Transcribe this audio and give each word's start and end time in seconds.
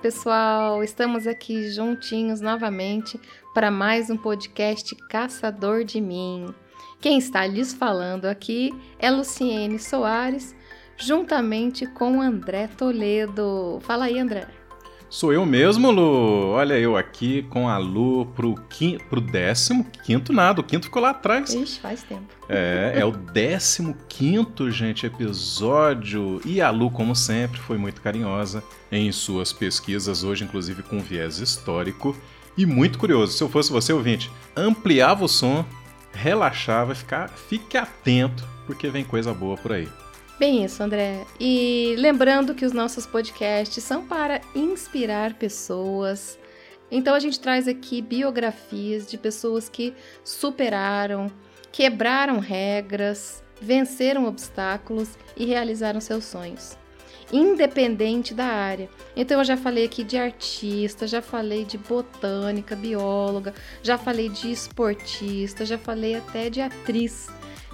pessoal! 0.00 0.82
Estamos 0.84 1.26
aqui 1.26 1.70
juntinhos 1.70 2.40
novamente 2.40 3.20
para 3.52 3.70
mais 3.70 4.08
um 4.10 4.16
podcast 4.16 4.94
Caçador 5.08 5.82
de 5.82 6.00
Mim. 6.00 6.54
Quem 7.00 7.18
está 7.18 7.46
lhes 7.46 7.72
falando 7.74 8.26
aqui 8.26 8.70
é 8.98 9.10
Luciene 9.10 9.78
Soares, 9.78 10.54
juntamente 10.96 11.84
com 11.86 12.22
André 12.22 12.68
Toledo. 12.68 13.78
Fala 13.82 14.04
aí, 14.04 14.18
André. 14.18 14.57
Sou 15.10 15.32
eu 15.32 15.46
mesmo, 15.46 15.90
Lu. 15.90 16.50
Olha 16.50 16.78
eu 16.78 16.94
aqui 16.94 17.42
com 17.44 17.66
a 17.66 17.78
Lu 17.78 18.26
pro, 18.26 18.54
quim, 18.68 18.98
pro 19.08 19.22
décimo 19.22 19.86
quinto 20.04 20.34
nada. 20.34 20.60
O 20.60 20.64
quinto 20.64 20.84
ficou 20.84 21.00
lá 21.00 21.10
atrás. 21.10 21.54
Ixi, 21.54 21.80
faz 21.80 22.02
tempo. 22.02 22.26
É, 22.46 22.92
é 22.96 23.04
o 23.06 23.10
décimo 23.10 23.96
quinto, 24.06 24.70
gente, 24.70 25.06
episódio. 25.06 26.42
E 26.44 26.60
a 26.60 26.70
Lu, 26.70 26.90
como 26.90 27.16
sempre, 27.16 27.58
foi 27.58 27.78
muito 27.78 28.02
carinhosa 28.02 28.62
em 28.92 29.10
suas 29.10 29.50
pesquisas, 29.50 30.22
hoje 30.22 30.44
inclusive 30.44 30.82
com 30.82 31.00
viés 31.00 31.38
histórico. 31.38 32.14
E 32.56 32.66
muito 32.66 32.98
curioso, 32.98 33.32
se 33.32 33.42
eu 33.42 33.48
fosse 33.48 33.70
você, 33.70 33.92
ouvinte, 33.92 34.30
ampliava 34.54 35.24
o 35.24 35.28
som, 35.28 35.64
relaxava, 36.12 36.94
ficar, 36.94 37.30
fique 37.30 37.78
atento, 37.78 38.46
porque 38.66 38.88
vem 38.88 39.04
coisa 39.04 39.32
boa 39.32 39.56
por 39.56 39.72
aí. 39.72 39.88
Bem 40.38 40.64
isso, 40.64 40.80
André. 40.80 41.26
E 41.40 41.96
lembrando 41.98 42.54
que 42.54 42.64
os 42.64 42.72
nossos 42.72 43.04
podcasts 43.04 43.82
são 43.82 44.06
para 44.06 44.40
inspirar 44.54 45.34
pessoas. 45.34 46.38
Então 46.92 47.12
a 47.12 47.18
gente 47.18 47.40
traz 47.40 47.66
aqui 47.66 48.00
biografias 48.00 49.10
de 49.10 49.18
pessoas 49.18 49.68
que 49.68 49.92
superaram, 50.22 51.26
quebraram 51.72 52.38
regras, 52.38 53.42
venceram 53.60 54.26
obstáculos 54.26 55.18
e 55.36 55.44
realizaram 55.44 56.00
seus 56.00 56.24
sonhos. 56.24 56.78
Independente 57.32 58.32
da 58.32 58.46
área. 58.46 58.88
Então 59.16 59.40
eu 59.40 59.44
já 59.44 59.56
falei 59.56 59.86
aqui 59.86 60.04
de 60.04 60.16
artista, 60.16 61.08
já 61.08 61.20
falei 61.20 61.64
de 61.64 61.76
botânica, 61.76 62.76
bióloga, 62.76 63.52
já 63.82 63.98
falei 63.98 64.28
de 64.28 64.52
esportista, 64.52 65.66
já 65.66 65.76
falei 65.76 66.14
até 66.14 66.48
de 66.48 66.60
atriz 66.60 67.28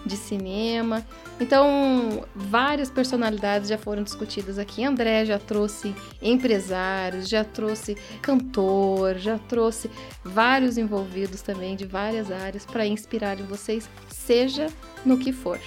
de 0.04 0.16
cinema. 0.16 1.04
Então, 1.40 2.24
várias 2.34 2.90
personalidades 2.90 3.68
já 3.68 3.78
foram 3.78 4.02
discutidas 4.02 4.58
aqui. 4.58 4.84
André 4.84 5.24
já 5.24 5.38
trouxe 5.38 5.94
empresários, 6.20 7.28
já 7.28 7.42
trouxe 7.42 7.96
cantor, 8.20 9.16
já 9.16 9.38
trouxe 9.38 9.90
vários 10.22 10.78
envolvidos 10.78 11.42
também 11.42 11.76
de 11.76 11.86
várias 11.86 12.30
áreas 12.30 12.64
para 12.64 12.86
inspirarem 12.86 13.44
vocês, 13.46 13.88
seja 14.08 14.66
no 15.04 15.18
que 15.18 15.32
for. 15.32 15.58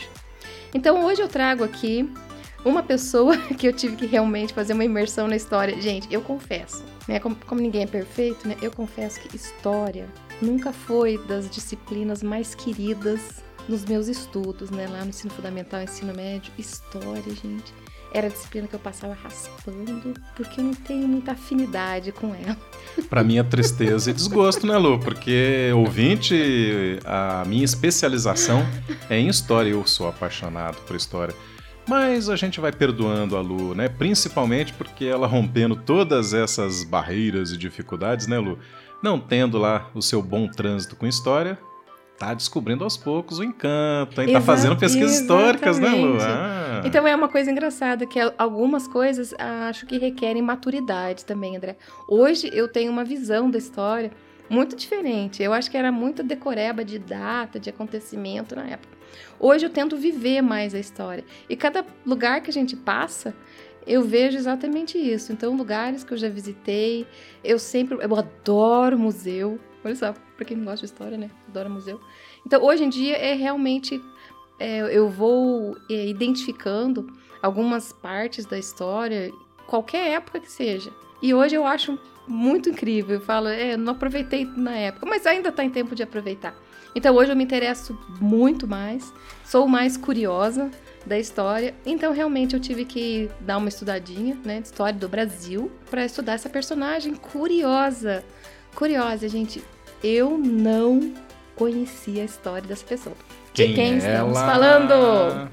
Então, 0.73 1.05
hoje 1.05 1.21
eu 1.21 1.27
trago 1.27 1.63
aqui 1.63 2.09
uma 2.63 2.83
pessoa 2.83 3.37
que 3.57 3.67
eu 3.67 3.73
tive 3.73 3.95
que 3.95 4.05
realmente 4.05 4.53
fazer 4.53 4.73
uma 4.73 4.85
imersão 4.85 5.27
na 5.27 5.35
história. 5.35 5.79
Gente, 5.81 6.07
eu 6.13 6.21
confesso, 6.21 6.83
né? 7.07 7.19
Como, 7.19 7.35
como 7.47 7.61
ninguém 7.61 7.83
é 7.83 7.87
perfeito, 7.87 8.47
né? 8.47 8.55
Eu 8.61 8.71
confesso 8.71 9.19
que 9.19 9.35
história 9.35 10.07
nunca 10.41 10.71
foi 10.71 11.17
das 11.25 11.49
disciplinas 11.49 12.21
mais 12.21 12.53
queridas 12.53 13.46
nos 13.67 13.85
meus 13.85 14.07
estudos, 14.07 14.69
né? 14.69 14.87
Lá 14.87 15.01
no 15.01 15.09
ensino 15.09 15.33
fundamental, 15.33 15.81
ensino 15.81 16.13
médio, 16.13 16.51
história, 16.57 17.23
gente. 17.23 17.73
Era 18.13 18.27
a 18.27 18.29
disciplina 18.29 18.67
que 18.67 18.73
eu 18.73 18.79
passava 18.79 19.13
raspando, 19.13 20.13
porque 20.35 20.61
eu 20.61 20.63
não 20.63 20.73
tenho 20.73 21.07
muita 21.07 21.33
afinidade 21.33 22.11
com 22.13 22.33
ela. 22.33 22.57
Para 23.09 23.23
minha 23.23 23.43
tristeza 23.43 24.09
e 24.09 24.13
desgosto, 24.13 24.65
né, 24.65 24.77
Lu? 24.77 24.97
Porque 24.97 25.71
ouvinte, 25.75 26.99
a 27.05 27.43
minha 27.45 27.65
especialização 27.65 28.65
é 29.09 29.19
em 29.19 29.27
história. 29.27 29.71
Eu 29.71 29.85
sou 29.85 30.07
apaixonado 30.07 30.77
por 30.87 30.95
história. 30.95 31.35
Mas 31.87 32.29
a 32.29 32.35
gente 32.35 32.59
vai 32.59 32.71
perdoando 32.71 33.35
a 33.37 33.41
Lu, 33.41 33.75
né? 33.75 33.87
Principalmente 33.87 34.73
porque 34.73 35.05
ela 35.05 35.27
rompendo 35.27 35.75
todas 35.75 36.33
essas 36.33 36.83
barreiras 36.83 37.51
e 37.51 37.57
dificuldades, 37.57 38.25
né, 38.25 38.39
Lu? 38.39 38.57
Não 39.03 39.19
tendo 39.19 39.57
lá 39.57 39.89
o 39.93 40.01
seu 40.01 40.21
bom 40.23 40.47
trânsito 40.47 40.95
com 40.95 41.05
história, 41.05 41.57
tá 42.17 42.33
descobrindo 42.33 42.83
aos 42.83 42.97
poucos 42.97 43.39
o 43.39 43.43
encanto, 43.43 44.21
hein? 44.21 44.33
Tá 44.33 44.41
fazendo 44.41 44.75
pesquisas 44.75 45.19
históricas, 45.19 45.79
né, 45.79 45.89
Lu? 45.89 46.17
Ah. 46.19 46.81
Então 46.83 47.07
é 47.07 47.15
uma 47.15 47.27
coisa 47.27 47.51
engraçada 47.51 48.05
que 48.05 48.19
algumas 48.37 48.87
coisas 48.87 49.33
acho 49.37 49.85
que 49.85 49.97
requerem 49.97 50.41
maturidade 50.41 51.25
também, 51.25 51.55
André. 51.55 51.77
Hoje 52.07 52.49
eu 52.53 52.67
tenho 52.67 52.91
uma 52.91 53.03
visão 53.03 53.49
da 53.49 53.57
história 53.57 54.11
muito 54.49 54.75
diferente. 54.75 55.43
Eu 55.43 55.53
acho 55.53 55.69
que 55.69 55.77
era 55.77 55.91
muito 55.91 56.23
decoreba 56.23 56.83
de 56.83 56.97
data, 56.97 57.59
de 57.59 57.69
acontecimento 57.69 58.55
na 58.55 58.65
época. 58.67 58.97
Hoje 59.39 59.65
eu 59.65 59.69
tento 59.69 59.95
viver 59.95 60.41
mais 60.41 60.73
a 60.73 60.79
história. 60.79 61.23
E 61.49 61.55
cada 61.55 61.85
lugar 62.05 62.41
que 62.41 62.49
a 62.49 62.53
gente 62.53 62.75
passa, 62.75 63.33
eu 63.85 64.03
vejo 64.03 64.37
exatamente 64.37 64.97
isso. 64.97 65.31
Então, 65.31 65.55
lugares 65.55 66.03
que 66.03 66.13
eu 66.13 66.17
já 66.17 66.29
visitei, 66.29 67.05
eu 67.43 67.57
sempre. 67.59 67.97
Eu 68.01 68.15
adoro 68.15 68.97
museu. 68.97 69.59
Olha 69.87 69.95
só, 69.95 70.13
pra 70.35 70.45
quem 70.45 70.57
não 70.57 70.65
gosta 70.65 70.85
de 70.85 70.91
história, 70.91 71.17
né? 71.17 71.31
Adora 71.47 71.69
museu. 71.69 71.97
Então, 72.45 72.61
hoje 72.61 72.83
em 72.83 72.89
dia, 72.89 73.15
é 73.15 73.33
realmente. 73.33 74.01
É, 74.59 74.79
eu 74.91 75.07
vou 75.07 75.77
é, 75.89 76.07
identificando 76.07 77.07
algumas 77.41 77.93
partes 77.93 78.45
da 78.45 78.57
história, 78.57 79.31
qualquer 79.65 80.11
época 80.11 80.41
que 80.41 80.51
seja. 80.51 80.91
E 81.21 81.33
hoje 81.33 81.55
eu 81.55 81.65
acho 81.65 81.97
muito 82.27 82.69
incrível. 82.69 83.15
Eu 83.15 83.21
falo, 83.21 83.47
é, 83.47 83.77
não 83.77 83.93
aproveitei 83.93 84.45
na 84.45 84.75
época, 84.75 85.05
mas 85.05 85.25
ainda 85.25 85.49
está 85.49 85.63
em 85.63 85.69
tempo 85.69 85.95
de 85.95 86.03
aproveitar. 86.03 86.53
Então 86.93 87.15
hoje 87.15 87.31
eu 87.31 87.35
me 87.35 87.43
interesso 87.43 87.97
muito 88.19 88.67
mais, 88.67 89.13
sou 89.45 89.67
mais 89.67 89.95
curiosa 89.95 90.69
da 91.05 91.17
história. 91.17 91.73
Então 91.85 92.11
realmente 92.11 92.55
eu 92.55 92.59
tive 92.59 92.83
que 92.83 93.29
dar 93.41 93.57
uma 93.57 93.69
estudadinha, 93.69 94.35
né, 94.43 94.59
de 94.59 94.67
história 94.67 94.99
do 94.99 95.07
Brasil, 95.07 95.71
para 95.89 96.03
estudar 96.03 96.33
essa 96.33 96.49
personagem 96.49 97.15
curiosa. 97.15 98.25
Curiosa, 98.75 99.29
gente. 99.29 99.63
Eu 100.03 100.37
não 100.37 101.13
conhecia 101.55 102.21
a 102.21 102.25
história 102.25 102.67
dessa 102.67 102.85
pessoa. 102.85 103.15
Quem 103.53 103.69
de 103.69 103.73
quem 103.75 103.93
é 103.93 103.97
estamos 103.97 104.37
ela? 104.37 104.45
falando? 104.45 105.51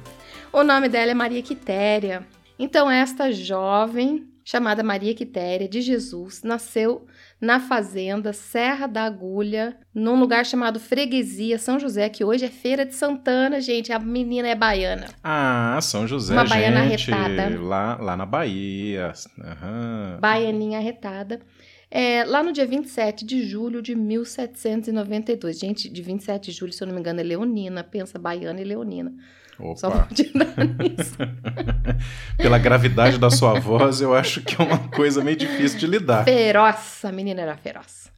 O 0.52 0.62
nome 0.62 0.88
dela 0.88 1.10
é 1.10 1.14
Maria 1.14 1.42
Quitéria. 1.42 2.26
Então, 2.58 2.88
esta 2.90 3.32
jovem, 3.32 4.26
chamada 4.44 4.82
Maria 4.82 5.14
Quitéria 5.14 5.66
de 5.68 5.80
Jesus, 5.80 6.42
nasceu 6.44 7.06
na 7.40 7.58
fazenda 7.58 8.32
Serra 8.32 8.86
da 8.86 9.04
Agulha, 9.04 9.76
num 9.94 10.20
lugar 10.20 10.46
chamado 10.46 10.78
Freguesia 10.78 11.58
São 11.58 11.80
José, 11.80 12.08
que 12.08 12.22
hoje 12.24 12.44
é 12.44 12.48
Feira 12.50 12.84
de 12.86 12.94
Santana, 12.94 13.60
gente. 13.60 13.92
A 13.92 13.98
menina 13.98 14.46
é 14.48 14.54
baiana. 14.54 15.06
Ah, 15.24 15.78
São 15.82 16.06
José, 16.06 16.34
Uma 16.34 16.44
baiana 16.44 16.88
gente. 16.88 17.10
arretada. 17.12 17.60
Lá, 17.60 17.96
lá 18.00 18.16
na 18.16 18.26
Bahia. 18.26 19.12
Aham. 19.42 20.18
Baianinha 20.20 20.78
arretada. 20.78 21.40
É, 21.96 22.24
lá 22.24 22.42
no 22.42 22.52
dia 22.52 22.66
27 22.66 23.24
de 23.24 23.46
julho 23.46 23.80
de 23.80 23.94
1792. 23.94 25.56
Gente, 25.56 25.88
de 25.88 26.02
27 26.02 26.50
de 26.50 26.56
julho, 26.56 26.72
se 26.72 26.82
eu 26.82 26.88
não 26.88 26.94
me 26.94 26.98
engano, 26.98 27.20
é 27.20 27.22
leonina. 27.22 27.84
Pensa, 27.84 28.18
baiana 28.18 28.60
e 28.60 28.64
leonina. 28.64 29.14
Só 29.76 29.86
Opa. 29.86 29.98
vou 29.98 30.06
te 30.08 30.24
dar 30.36 30.56
nisso. 30.56 31.16
Pela 32.36 32.58
gravidade 32.58 33.16
da 33.16 33.30
sua 33.30 33.60
voz, 33.60 34.00
eu 34.00 34.12
acho 34.12 34.42
que 34.42 34.60
é 34.60 34.64
uma 34.64 34.88
coisa 34.88 35.22
meio 35.22 35.36
difícil 35.36 35.78
de 35.78 35.86
lidar. 35.86 36.24
Feroz, 36.24 37.04
a 37.04 37.12
menina 37.12 37.42
era 37.42 37.56
feroz. 37.56 38.10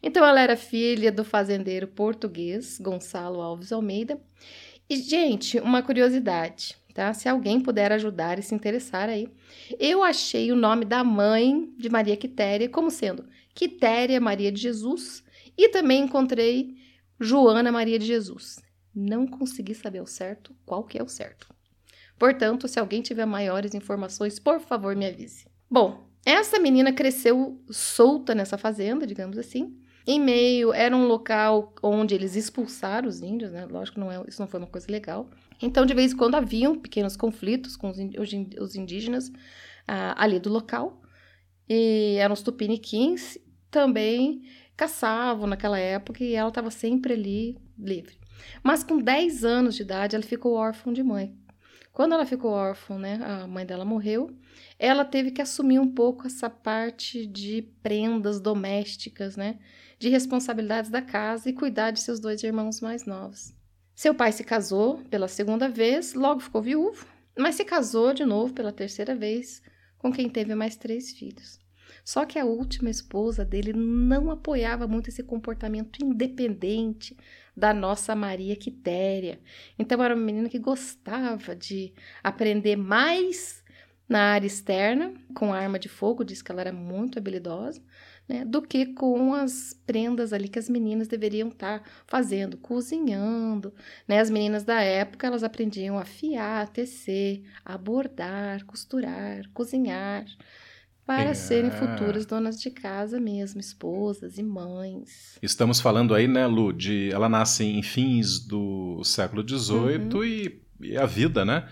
Então 0.00 0.24
ela 0.24 0.40
era 0.40 0.56
filha 0.56 1.10
do 1.10 1.24
fazendeiro 1.24 1.88
português 1.88 2.78
Gonçalo 2.78 3.40
Alves 3.40 3.72
Almeida. 3.72 4.16
E, 4.88 4.94
gente, 4.96 5.58
uma 5.58 5.82
curiosidade, 5.82 6.76
tá? 6.98 7.14
Se 7.14 7.28
alguém 7.28 7.60
puder 7.60 7.92
ajudar 7.92 8.40
e 8.40 8.42
se 8.42 8.56
interessar 8.56 9.08
aí. 9.08 9.28
Eu 9.78 10.02
achei 10.02 10.50
o 10.50 10.56
nome 10.56 10.84
da 10.84 11.04
mãe 11.04 11.72
de 11.78 11.88
Maria 11.88 12.16
Quitéria 12.16 12.68
como 12.68 12.90
sendo 12.90 13.24
Quitéria 13.54 14.20
Maria 14.20 14.50
de 14.50 14.60
Jesus 14.60 15.22
e 15.56 15.68
também 15.68 16.02
encontrei 16.02 16.74
Joana 17.20 17.70
Maria 17.70 18.00
de 18.00 18.04
Jesus. 18.04 18.58
Não 18.92 19.28
consegui 19.28 19.76
saber 19.76 20.00
o 20.00 20.06
certo, 20.06 20.52
qual 20.66 20.82
que 20.82 20.98
é 20.98 21.02
o 21.02 21.08
certo. 21.08 21.46
Portanto, 22.18 22.66
se 22.66 22.80
alguém 22.80 23.00
tiver 23.00 23.26
maiores 23.26 23.74
informações, 23.74 24.40
por 24.40 24.58
favor, 24.58 24.96
me 24.96 25.06
avise. 25.06 25.46
Bom, 25.70 26.04
essa 26.26 26.58
menina 26.58 26.92
cresceu 26.92 27.62
solta 27.70 28.34
nessa 28.34 28.58
fazenda, 28.58 29.06
digamos 29.06 29.38
assim. 29.38 29.78
Em 30.04 30.18
meio, 30.18 30.72
era 30.72 30.96
um 30.96 31.06
local 31.06 31.72
onde 31.80 32.16
eles 32.16 32.34
expulsaram 32.34 33.08
os 33.08 33.22
índios, 33.22 33.52
né? 33.52 33.66
Lógico 33.66 34.00
não 34.00 34.10
é, 34.10 34.20
isso 34.26 34.42
não 34.42 34.48
foi 34.48 34.58
uma 34.58 34.66
coisa 34.66 34.90
legal. 34.90 35.28
Então, 35.60 35.84
de 35.84 35.94
vez 35.94 36.12
em 36.12 36.16
quando 36.16 36.36
haviam 36.36 36.78
pequenos 36.78 37.16
conflitos 37.16 37.76
com 37.76 37.90
os, 37.90 38.74
indígenas 38.76 39.32
ah, 39.86 40.14
ali 40.22 40.38
do 40.38 40.50
local. 40.50 41.02
E 41.68 42.16
eram 42.18 42.34
os 42.34 42.42
tupiniquins, 42.42 43.38
também 43.70 44.42
caçavam 44.76 45.46
naquela 45.46 45.78
época 45.78 46.22
e 46.22 46.34
ela 46.34 46.48
estava 46.48 46.70
sempre 46.70 47.12
ali 47.12 47.58
livre. 47.78 48.16
Mas 48.62 48.84
com 48.84 48.98
10 48.98 49.44
anos 49.44 49.74
de 49.74 49.82
idade, 49.82 50.14
ela 50.14 50.24
ficou 50.24 50.54
órfã 50.54 50.92
de 50.92 51.02
mãe. 51.02 51.36
Quando 51.92 52.14
ela 52.14 52.24
ficou 52.24 52.52
órfã, 52.52 52.96
né, 52.96 53.18
a 53.20 53.46
mãe 53.48 53.66
dela 53.66 53.84
morreu, 53.84 54.30
ela 54.78 55.04
teve 55.04 55.32
que 55.32 55.42
assumir 55.42 55.80
um 55.80 55.92
pouco 55.92 56.28
essa 56.28 56.48
parte 56.48 57.26
de 57.26 57.62
prendas 57.82 58.40
domésticas, 58.40 59.36
né, 59.36 59.58
de 59.98 60.08
responsabilidades 60.08 60.92
da 60.92 61.02
casa 61.02 61.50
e 61.50 61.52
cuidar 61.52 61.90
de 61.90 61.98
seus 61.98 62.20
dois 62.20 62.40
irmãos 62.44 62.80
mais 62.80 63.04
novos. 63.04 63.52
Seu 63.98 64.14
pai 64.14 64.30
se 64.30 64.44
casou 64.44 64.98
pela 65.10 65.26
segunda 65.26 65.68
vez, 65.68 66.14
logo 66.14 66.38
ficou 66.38 66.62
viúvo, 66.62 67.04
mas 67.36 67.56
se 67.56 67.64
casou 67.64 68.14
de 68.14 68.24
novo 68.24 68.54
pela 68.54 68.70
terceira 68.70 69.12
vez 69.12 69.60
com 69.98 70.12
quem 70.12 70.30
teve 70.30 70.54
mais 70.54 70.76
três 70.76 71.10
filhos. 71.10 71.58
Só 72.04 72.24
que 72.24 72.38
a 72.38 72.44
última 72.44 72.90
esposa 72.90 73.44
dele 73.44 73.72
não 73.72 74.30
apoiava 74.30 74.86
muito 74.86 75.08
esse 75.08 75.24
comportamento 75.24 75.98
independente 76.00 77.16
da 77.56 77.74
nossa 77.74 78.14
Maria 78.14 78.54
Quitéria. 78.54 79.40
Então 79.76 80.00
era 80.00 80.14
uma 80.14 80.24
menina 80.24 80.48
que 80.48 80.60
gostava 80.60 81.56
de 81.56 81.92
aprender 82.22 82.76
mais 82.76 83.64
na 84.08 84.34
área 84.34 84.46
externa, 84.46 85.12
com 85.34 85.52
arma 85.52 85.76
de 85.76 85.88
fogo, 85.88 86.22
diz 86.22 86.40
que 86.40 86.52
ela 86.52 86.60
era 86.60 86.72
muito 86.72 87.18
habilidosa, 87.18 87.82
né, 88.28 88.44
do 88.44 88.60
que 88.60 88.86
com 88.86 89.32
as 89.32 89.74
prendas 89.86 90.32
ali 90.32 90.48
que 90.48 90.58
as 90.58 90.68
meninas 90.68 91.08
deveriam 91.08 91.48
estar 91.48 91.80
tá 91.80 91.90
fazendo, 92.06 92.58
cozinhando. 92.58 93.72
Né? 94.06 94.20
As 94.20 94.28
meninas 94.28 94.64
da 94.64 94.80
época, 94.80 95.26
elas 95.26 95.42
aprendiam 95.42 95.98
a 95.98 96.04
fiar, 96.04 96.68
tecer, 96.68 97.42
a 97.64 97.78
bordar, 97.78 98.64
costurar, 98.66 99.48
cozinhar, 99.54 100.26
para 101.06 101.30
é. 101.30 101.34
serem 101.34 101.70
futuras 101.70 102.26
donas 102.26 102.60
de 102.60 102.70
casa 102.70 103.18
mesmo, 103.18 103.58
esposas 103.58 104.36
e 104.36 104.42
mães. 104.42 105.38
Estamos 105.40 105.80
falando 105.80 106.14
aí, 106.14 106.28
né, 106.28 106.46
Lu, 106.46 106.70
de 106.70 107.10
ela 107.10 107.30
nasce 107.30 107.64
em 107.64 107.82
fins 107.82 108.38
do 108.38 109.02
século 109.02 109.42
XVIII 109.42 110.12
uhum. 110.12 110.24
e, 110.24 110.60
e, 110.82 110.98
a 110.98 111.06
vida, 111.06 111.46
né, 111.46 111.66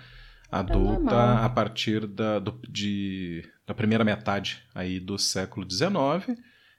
adulta 0.58 1.44
a 1.44 1.48
partir 1.48 2.06
da, 2.06 2.38
do, 2.38 2.58
de, 2.68 3.44
da 3.66 3.74
primeira 3.74 4.04
metade 4.04 4.62
aí 4.74 5.00
do 5.00 5.18
século 5.18 5.66
XIX. 5.68 6.38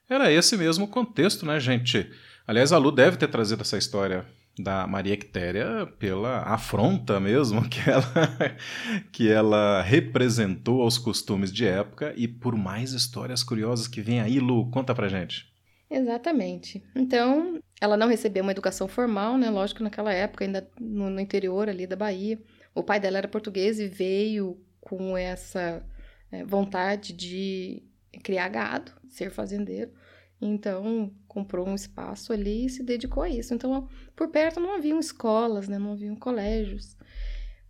Era 0.10 0.32
esse 0.32 0.56
mesmo 0.56 0.88
contexto, 0.88 1.46
né, 1.46 1.60
gente? 1.60 2.10
Aliás, 2.48 2.72
a 2.72 2.78
Lu 2.78 2.92
deve 2.92 3.18
ter 3.18 3.28
trazido 3.28 3.62
essa 3.62 3.78
história 3.78 4.26
da 4.60 4.88
Maria 4.88 5.16
Quitéria 5.16 5.86
pela 6.00 6.42
afronta 6.42 7.20
mesmo 7.20 7.68
que 7.70 7.90
ela, 7.90 8.58
que 9.12 9.30
ela 9.30 9.82
representou 9.82 10.82
aos 10.82 10.98
costumes 10.98 11.52
de 11.52 11.66
época 11.66 12.14
e 12.16 12.28
por 12.28 12.56
mais 12.56 12.94
histórias 12.94 13.44
curiosas 13.44 13.88
que 13.88 14.02
vem 14.02 14.20
aí, 14.20 14.40
Lu, 14.40 14.70
conta 14.72 14.96
pra 14.96 15.08
gente. 15.08 15.46
Exatamente. 15.90 16.84
Então, 16.96 17.60
ela 17.80 17.96
não 17.96 18.08
recebeu 18.08 18.44
uma 18.44 18.52
educação 18.52 18.88
formal, 18.88 19.38
né? 19.38 19.50
Lógico, 19.50 19.84
naquela 19.84 20.12
época, 20.12 20.44
ainda 20.44 20.68
no, 20.80 21.10
no 21.10 21.20
interior 21.20 21.70
ali 21.70 21.88
da 21.88 21.96
Bahia. 21.96 22.40
O 22.78 22.84
pai 22.84 23.00
dela 23.00 23.18
era 23.18 23.28
português 23.28 23.80
e 23.80 23.88
veio 23.88 24.62
com 24.80 25.18
essa 25.18 25.84
é, 26.32 26.46
vontade 26.46 27.12
de 27.12 27.82
criar 28.24 28.50
gado, 28.50 28.92
ser 29.08 29.32
fazendeiro. 29.32 29.92
Então, 30.40 31.12
comprou 31.28 31.68
um 31.68 31.74
espaço 31.74 32.32
ali 32.32 32.68
e 32.68 32.70
se 32.70 32.84
dedicou 32.84 33.24
a 33.24 33.30
isso. 33.30 33.52
Então, 33.52 33.90
por 34.16 34.28
perto 34.28 34.60
não 34.60 34.76
haviam 34.76 35.00
escolas, 35.00 35.68
né? 35.68 35.80
não 35.80 35.94
haviam 35.94 36.16
colégios. 36.16 36.96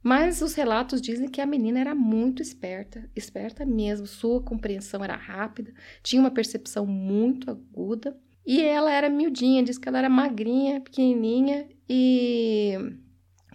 Mas 0.04 0.42
os 0.42 0.54
relatos 0.54 1.02
dizem 1.02 1.30
que 1.30 1.40
a 1.40 1.46
menina 1.46 1.80
era 1.80 1.96
muito 1.96 2.42
esperta, 2.42 3.10
esperta 3.16 3.66
mesmo, 3.66 4.06
sua 4.06 4.42
compreensão 4.42 5.04
era 5.04 5.16
rápida, 5.16 5.74
tinha 6.04 6.22
uma 6.22 6.32
percepção 6.32 6.86
muito 6.86 7.50
aguda 7.50 8.16
e 8.46 8.62
ela 8.62 8.92
era 8.92 9.10
miudinha, 9.10 9.64
diz 9.64 9.78
que 9.78 9.88
ela 9.88 9.98
era 10.00 10.10
magrinha, 10.10 10.82
pequenininha 10.82 11.68
e 11.90 12.98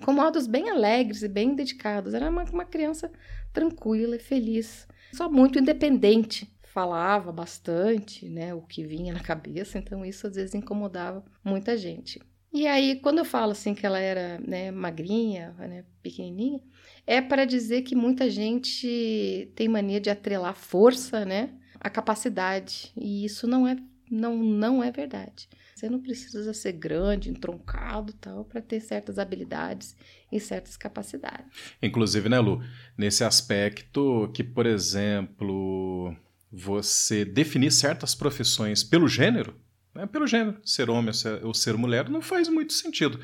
com 0.04 0.12
modos 0.12 0.46
bem 0.46 0.68
alegres 0.68 1.22
e 1.22 1.28
bem 1.28 1.54
dedicados. 1.54 2.14
Era 2.14 2.28
uma, 2.28 2.44
uma 2.44 2.64
criança 2.64 3.10
tranquila 3.52 4.16
e 4.16 4.18
feliz, 4.18 4.86
só 5.12 5.30
muito 5.30 5.58
independente 5.58 6.50
falava 6.72 7.30
bastante, 7.30 8.26
né, 8.26 8.54
o 8.54 8.62
que 8.62 8.82
vinha 8.82 9.12
na 9.12 9.20
cabeça, 9.20 9.76
então 9.76 10.04
isso 10.06 10.26
às 10.26 10.36
vezes 10.36 10.54
incomodava 10.54 11.22
muita 11.44 11.76
gente. 11.76 12.18
E 12.50 12.66
aí, 12.66 12.96
quando 12.96 13.18
eu 13.18 13.26
falo 13.26 13.52
assim 13.52 13.74
que 13.74 13.84
ela 13.84 13.98
era 13.98 14.38
né, 14.38 14.70
magrinha, 14.70 15.54
né, 15.58 15.84
pequenininha, 16.02 16.60
é 17.06 17.20
para 17.20 17.44
dizer 17.44 17.82
que 17.82 17.94
muita 17.94 18.30
gente 18.30 19.52
tem 19.54 19.68
mania 19.68 20.00
de 20.00 20.08
atrelar 20.08 20.54
força, 20.54 21.26
né, 21.26 21.50
à 21.78 21.90
capacidade, 21.90 22.90
e 22.96 23.22
isso 23.24 23.46
não 23.46 23.68
é 23.68 23.76
não 24.10 24.36
não 24.36 24.82
é 24.82 24.90
verdade. 24.90 25.48
Você 25.82 25.90
não 25.90 26.00
precisa 26.00 26.54
ser 26.54 26.74
grande, 26.74 27.28
entroncado, 27.28 28.12
tal, 28.12 28.44
para 28.44 28.62
ter 28.62 28.78
certas 28.78 29.18
habilidades 29.18 29.96
e 30.30 30.38
certas 30.38 30.76
capacidades. 30.76 31.50
Inclusive, 31.82 32.28
né, 32.28 32.38
Lu, 32.38 32.62
nesse 32.96 33.24
aspecto 33.24 34.30
que, 34.32 34.44
por 34.44 34.64
exemplo, 34.64 36.16
você 36.52 37.24
definir 37.24 37.72
certas 37.72 38.14
profissões 38.14 38.84
pelo 38.84 39.08
gênero, 39.08 39.56
né, 39.92 40.06
pelo 40.06 40.24
gênero, 40.24 40.56
ser 40.64 40.88
homem 40.88 41.08
ou 41.08 41.14
ser, 41.14 41.44
ou 41.44 41.52
ser 41.52 41.76
mulher, 41.76 42.08
não 42.08 42.22
faz 42.22 42.48
muito 42.48 42.72
sentido. 42.72 43.18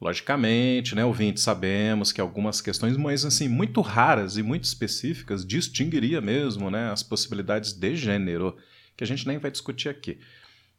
Logicamente, 0.00 0.94
né, 0.94 1.04
ouvinte, 1.04 1.40
sabemos 1.40 2.12
que 2.12 2.20
algumas 2.20 2.60
questões, 2.60 2.96
mas 2.96 3.24
assim, 3.24 3.48
muito 3.48 3.80
raras 3.80 4.36
e 4.36 4.44
muito 4.44 4.62
específicas, 4.62 5.44
distinguiria 5.44 6.20
mesmo 6.20 6.70
né, 6.70 6.88
as 6.88 7.02
possibilidades 7.02 7.72
de 7.72 7.96
gênero, 7.96 8.56
que 8.96 9.02
a 9.02 9.06
gente 9.08 9.26
nem 9.26 9.38
vai 9.38 9.50
discutir 9.50 9.88
aqui. 9.88 10.20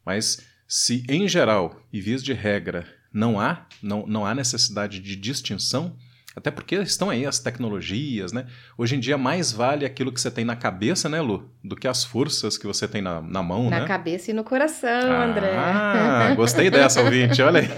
Mas 0.06 0.56
se, 0.68 1.02
em 1.08 1.26
geral, 1.26 1.80
e 1.90 1.98
vias 1.98 2.22
de 2.22 2.34
regra, 2.34 2.86
não 3.10 3.40
há, 3.40 3.66
não, 3.82 4.06
não 4.06 4.26
há 4.26 4.34
necessidade 4.34 5.00
de 5.00 5.16
distinção, 5.16 5.96
até 6.36 6.50
porque 6.50 6.76
estão 6.76 7.08
aí 7.08 7.24
as 7.24 7.38
tecnologias, 7.38 8.32
né? 8.32 8.46
Hoje 8.76 8.94
em 8.94 9.00
dia 9.00 9.16
mais 9.16 9.50
vale 9.50 9.86
aquilo 9.86 10.12
que 10.12 10.20
você 10.20 10.30
tem 10.30 10.44
na 10.44 10.54
cabeça, 10.54 11.08
né, 11.08 11.22
Lu? 11.22 11.50
Do 11.64 11.74
que 11.74 11.88
as 11.88 12.04
forças 12.04 12.58
que 12.58 12.66
você 12.66 12.86
tem 12.86 13.00
na, 13.00 13.22
na 13.22 13.42
mão, 13.42 13.64
na 13.64 13.70
né? 13.70 13.80
Na 13.80 13.88
cabeça 13.88 14.30
e 14.30 14.34
no 14.34 14.44
coração, 14.44 15.10
ah, 15.10 15.24
André. 15.24 15.56
Ah, 15.56 16.34
gostei 16.36 16.70
dessa, 16.70 17.02
ouvinte, 17.02 17.40
olha 17.40 17.60
aí. 17.60 17.68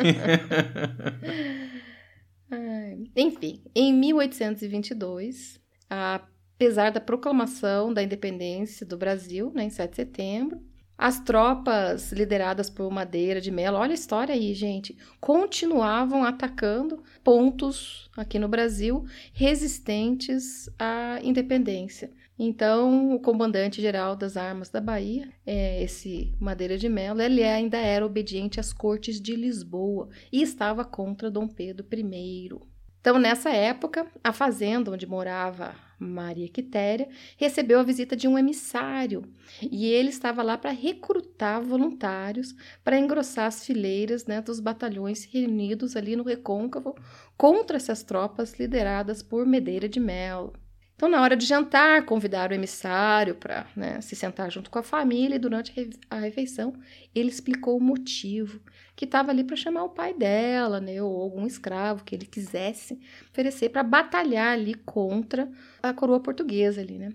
Enfim, 3.16 3.62
em 3.74 3.94
1822, 3.94 5.60
apesar 5.88 6.90
da 6.90 7.00
proclamação 7.00 7.94
da 7.94 8.02
independência 8.02 8.84
do 8.84 8.96
Brasil, 8.96 9.52
né, 9.54 9.64
em 9.64 9.70
7 9.70 9.90
de 9.90 9.96
setembro, 9.96 10.60
as 11.00 11.18
tropas 11.18 12.12
lideradas 12.12 12.68
por 12.68 12.90
Madeira 12.90 13.40
de 13.40 13.50
Mello, 13.50 13.78
olha 13.78 13.92
a 13.92 13.94
história 13.94 14.34
aí, 14.34 14.52
gente, 14.52 14.94
continuavam 15.18 16.22
atacando 16.24 17.02
pontos 17.24 18.10
aqui 18.14 18.38
no 18.38 18.46
Brasil 18.46 19.06
resistentes 19.32 20.68
à 20.78 21.18
independência. 21.22 22.12
Então, 22.38 23.14
o 23.14 23.18
comandante-geral 23.18 24.14
das 24.14 24.36
armas 24.36 24.68
da 24.68 24.78
Bahia, 24.78 25.30
é, 25.46 25.82
esse 25.82 26.34
Madeira 26.38 26.76
de 26.76 26.88
Mello, 26.90 27.22
ele 27.22 27.42
ainda 27.42 27.78
era 27.78 28.04
obediente 28.04 28.60
às 28.60 28.70
cortes 28.70 29.18
de 29.18 29.34
Lisboa 29.34 30.10
e 30.30 30.42
estava 30.42 30.84
contra 30.84 31.30
Dom 31.30 31.48
Pedro 31.48 31.86
I. 31.90 32.50
Então, 33.00 33.18
nessa 33.18 33.50
época, 33.50 34.06
a 34.22 34.32
fazenda 34.32 34.90
onde 34.90 35.06
morava 35.06 35.74
Maria 36.00 36.48
Quitéria, 36.48 37.08
recebeu 37.36 37.78
a 37.78 37.82
visita 37.82 38.16
de 38.16 38.26
um 38.26 38.38
emissário 38.38 39.22
e 39.60 39.86
ele 39.86 40.08
estava 40.08 40.42
lá 40.42 40.56
para 40.56 40.70
recrutar 40.70 41.62
voluntários 41.62 42.54
para 42.82 42.98
engrossar 42.98 43.46
as 43.46 43.64
fileiras 43.64 44.24
né, 44.24 44.40
dos 44.40 44.60
batalhões 44.60 45.24
reunidos 45.24 45.96
ali 45.96 46.16
no 46.16 46.24
Recôncavo 46.24 46.94
contra 47.36 47.76
essas 47.76 48.02
tropas 48.02 48.58
lideradas 48.58 49.22
por 49.22 49.46
Medeira 49.46 49.88
de 49.88 50.00
Melo. 50.00 50.54
Então, 51.00 51.08
na 51.08 51.22
hora 51.22 51.34
de 51.34 51.46
jantar, 51.46 52.04
convidaram 52.04 52.52
o 52.52 52.58
emissário 52.58 53.34
para 53.34 53.66
né, 53.74 54.02
se 54.02 54.14
sentar 54.14 54.50
junto 54.50 54.70
com 54.70 54.78
a 54.78 54.82
família 54.82 55.36
e 55.36 55.38
durante 55.38 55.72
a 56.10 56.18
refeição 56.18 56.74
ele 57.14 57.30
explicou 57.30 57.78
o 57.78 57.80
motivo, 57.80 58.60
que 58.94 59.06
estava 59.06 59.30
ali 59.30 59.42
para 59.42 59.56
chamar 59.56 59.84
o 59.84 59.88
pai 59.88 60.12
dela, 60.12 60.78
né, 60.78 61.02
ou 61.02 61.22
algum 61.22 61.46
escravo 61.46 62.04
que 62.04 62.14
ele 62.14 62.26
quisesse 62.26 63.00
oferecer 63.30 63.70
para 63.70 63.82
batalhar 63.82 64.52
ali 64.52 64.74
contra 64.74 65.50
a 65.82 65.94
coroa 65.94 66.20
portuguesa 66.20 66.82
ali, 66.82 66.98
né. 66.98 67.10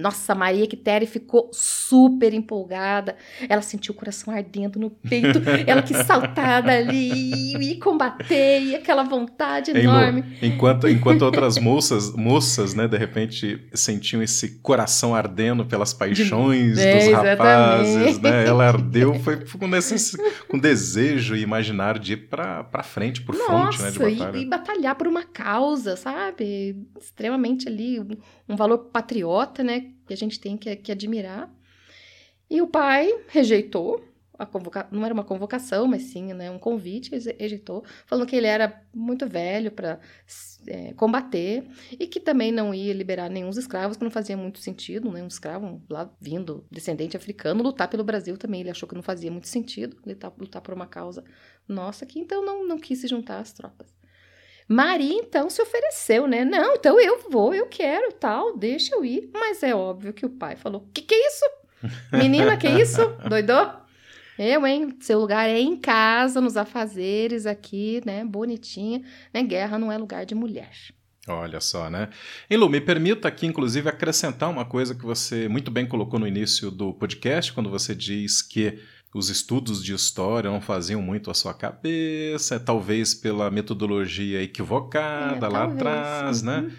Nossa, 0.00 0.34
Maria 0.34 0.66
Quitéria 0.66 1.06
ficou 1.06 1.50
super 1.52 2.32
empolgada. 2.32 3.16
Ela 3.48 3.62
sentiu 3.62 3.94
o 3.94 3.96
coração 3.96 4.32
ardendo 4.34 4.78
no 4.78 4.90
peito. 4.90 5.40
ela 5.66 5.82
quis 5.82 5.98
saltar 5.98 6.62
dali 6.62 7.54
e 7.56 7.76
combater, 7.76 8.62
e 8.62 8.74
aquela 8.74 9.02
vontade 9.02 9.70
enorme. 9.70 10.24
enquanto, 10.42 10.88
enquanto 10.88 11.22
outras 11.22 11.58
moças, 11.58 12.14
moças, 12.14 12.74
né, 12.74 12.88
de 12.88 12.96
repente 12.96 13.68
sentiam 13.74 14.22
esse 14.22 14.60
coração 14.60 15.14
ardendo 15.14 15.64
pelas 15.64 15.92
paixões 15.92 16.78
é, 16.78 16.98
dos 16.98 17.12
rapazes, 17.12 18.18
né? 18.20 18.46
Ela 18.46 18.68
ardeu, 18.68 19.14
foi, 19.20 19.44
com, 19.58 19.66
necess... 19.66 20.16
com 20.48 20.58
desejo 20.58 21.36
e 21.36 21.42
imaginar 21.42 21.98
de 21.98 22.14
ir 22.14 22.28
pra, 22.28 22.64
pra 22.64 22.82
frente, 22.82 23.22
por 23.22 23.34
Nossa, 23.34 23.46
fronte, 23.46 23.82
né, 23.82 23.90
de 23.90 23.98
batalha. 23.98 24.38
E, 24.38 24.42
e 24.42 24.48
batalhar 24.48 24.94
por 24.94 25.06
uma 25.06 25.24
causa, 25.24 25.96
sabe? 25.96 26.76
Extremamente 26.98 27.68
ali 27.68 28.00
um 28.48 28.56
valor 28.56 28.78
patriota, 28.92 29.62
né, 29.62 29.89
que 30.10 30.14
a 30.14 30.16
gente 30.16 30.40
tem 30.40 30.56
que, 30.56 30.74
que 30.74 30.90
admirar. 30.90 31.48
E 32.50 32.60
o 32.60 32.66
pai 32.66 33.08
rejeitou 33.28 34.04
a 34.36 34.46
convoca... 34.46 34.88
não 34.90 35.04
era 35.04 35.12
uma 35.12 35.22
convocação, 35.22 35.86
mas 35.86 36.04
sim 36.04 36.32
né, 36.32 36.50
um 36.50 36.58
convite, 36.58 37.10
rejeitou, 37.38 37.84
falando 38.06 38.26
que 38.26 38.34
ele 38.34 38.46
era 38.46 38.82
muito 38.92 39.28
velho 39.28 39.70
para 39.70 40.00
é, 40.66 40.94
combater 40.94 41.62
e 41.92 42.06
que 42.06 42.18
também 42.18 42.50
não 42.50 42.72
ia 42.72 42.94
liberar 42.94 43.28
nenhum 43.28 43.50
escravos, 43.50 43.98
que 43.98 44.02
não 44.02 44.10
fazia 44.10 44.38
muito 44.38 44.58
sentido, 44.58 45.12
né, 45.12 45.22
um 45.22 45.26
escravo 45.26 45.82
lá 45.90 46.10
vindo, 46.18 46.64
descendente 46.70 47.18
africano, 47.18 47.62
lutar 47.62 47.88
pelo 47.88 48.02
Brasil 48.02 48.38
também, 48.38 48.62
ele 48.62 48.70
achou 48.70 48.88
que 48.88 48.94
não 48.94 49.02
fazia 49.02 49.30
muito 49.30 49.46
sentido 49.46 49.98
lutar, 50.38 50.62
por 50.62 50.72
uma 50.72 50.86
causa 50.86 51.22
nossa, 51.68 52.06
que 52.06 52.18
então 52.18 52.44
não, 52.44 52.66
não 52.66 52.78
quis 52.78 52.98
se 52.98 53.06
juntar 53.08 53.40
às 53.40 53.52
tropas. 53.52 53.99
Maria 54.72 55.14
então 55.14 55.50
se 55.50 55.60
ofereceu, 55.60 56.28
né? 56.28 56.44
Não, 56.44 56.74
então 56.76 57.00
eu 57.00 57.28
vou, 57.28 57.52
eu 57.52 57.66
quero, 57.66 58.12
tal, 58.12 58.56
deixa 58.56 58.94
eu 58.94 59.04
ir. 59.04 59.28
Mas 59.34 59.64
é 59.64 59.74
óbvio 59.74 60.12
que 60.12 60.24
o 60.24 60.30
pai 60.30 60.54
falou: 60.54 60.88
"Que 60.94 61.02
que 61.02 61.12
é 61.12 61.26
isso? 61.26 61.44
Menina, 62.12 62.56
que 62.56 62.68
isso? 62.68 63.04
Doidou? 63.28 63.68
Eu, 64.38 64.64
hein? 64.64 64.96
Seu 65.00 65.18
lugar 65.18 65.48
é 65.48 65.58
em 65.58 65.76
casa, 65.76 66.40
nos 66.40 66.56
afazeres 66.56 67.46
aqui, 67.46 68.00
né? 68.06 68.24
Bonitinha. 68.24 69.02
Né? 69.34 69.42
Guerra 69.42 69.76
não 69.76 69.90
é 69.90 69.98
lugar 69.98 70.24
de 70.24 70.36
mulher. 70.36 70.70
Olha 71.28 71.60
só, 71.60 71.90
né? 71.90 72.08
E 72.48 72.56
Lu, 72.56 72.68
me 72.68 72.80
permita 72.80 73.28
aqui, 73.28 73.46
inclusive, 73.46 73.88
acrescentar 73.88 74.48
uma 74.48 74.64
coisa 74.64 74.94
que 74.94 75.04
você 75.04 75.48
muito 75.48 75.70
bem 75.70 75.84
colocou 75.84 76.18
no 76.18 76.26
início 76.26 76.70
do 76.70 76.94
podcast, 76.94 77.52
quando 77.52 77.68
você 77.68 77.94
diz 77.94 78.40
que 78.40 78.78
os 79.12 79.28
estudos 79.28 79.82
de 79.82 79.92
história 79.92 80.50
não 80.50 80.60
faziam 80.60 81.02
muito 81.02 81.30
a 81.30 81.34
sua 81.34 81.52
cabeça, 81.52 82.60
talvez 82.60 83.14
pela 83.14 83.50
metodologia 83.50 84.42
equivocada 84.42 85.46
é, 85.46 85.48
lá 85.48 85.60
talvez. 85.60 85.76
atrás, 85.76 86.42
né? 86.42 86.56
uhum. 86.58 86.66
né? 86.68 86.76